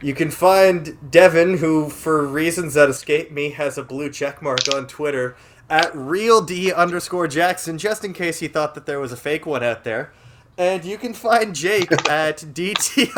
You 0.00 0.14
can 0.14 0.32
find 0.32 0.98
Devin, 1.12 1.58
who 1.58 1.88
for 1.88 2.26
reasons 2.26 2.74
that 2.74 2.88
escape 2.88 3.30
me 3.30 3.50
has 3.50 3.78
a 3.78 3.84
blue 3.84 4.10
check 4.10 4.42
mark 4.42 4.60
on 4.74 4.88
Twitter 4.88 5.36
at 5.72 5.90
real 5.96 6.42
D 6.42 6.70
underscore 6.70 7.26
Jackson, 7.26 7.78
just 7.78 8.04
in 8.04 8.12
case 8.12 8.42
you 8.42 8.48
thought 8.48 8.74
that 8.74 8.84
there 8.84 9.00
was 9.00 9.10
a 9.10 9.16
fake 9.16 9.46
one 9.46 9.64
out 9.64 9.84
there. 9.84 10.12
And 10.58 10.84
you 10.84 10.98
can 10.98 11.14
find 11.14 11.54
Jake 11.54 11.90
at 12.10 12.38
DT. 12.38 13.08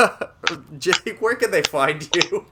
Jake, 0.79 1.21
where 1.21 1.35
can 1.35 1.51
they 1.51 1.63
find 1.63 2.09
you? 2.15 2.45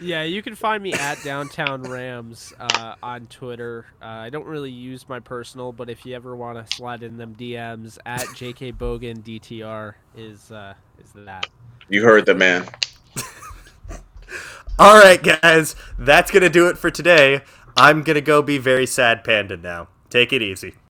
yeah, 0.00 0.22
you 0.22 0.42
can 0.42 0.54
find 0.54 0.80
me 0.80 0.92
at 0.92 1.22
Downtown 1.24 1.82
Rams 1.82 2.52
uh, 2.60 2.94
on 3.02 3.26
Twitter. 3.26 3.86
Uh, 4.00 4.06
I 4.06 4.30
don't 4.30 4.46
really 4.46 4.70
use 4.70 5.08
my 5.08 5.18
personal, 5.18 5.72
but 5.72 5.90
if 5.90 6.06
you 6.06 6.14
ever 6.14 6.36
want 6.36 6.64
to 6.64 6.76
slide 6.76 7.02
in 7.02 7.16
them 7.16 7.34
DMs, 7.34 7.98
at 8.06 8.20
JK 8.20 8.76
Bogan 8.76 9.22
DTR 9.24 9.94
is 10.16 10.52
uh, 10.52 10.74
is 11.02 11.12
that. 11.14 11.48
You 11.88 12.04
heard 12.04 12.26
the 12.26 12.34
man. 12.36 12.68
All 14.78 14.98
right, 14.98 15.22
guys, 15.22 15.76
that's 15.98 16.30
gonna 16.30 16.48
do 16.48 16.68
it 16.68 16.78
for 16.78 16.90
today. 16.90 17.42
I'm 17.82 18.02
gonna 18.02 18.20
go 18.20 18.42
be 18.42 18.58
very 18.58 18.84
sad 18.84 19.24
panda 19.24 19.56
now. 19.56 19.88
Take 20.10 20.34
it 20.34 20.42
easy. 20.42 20.74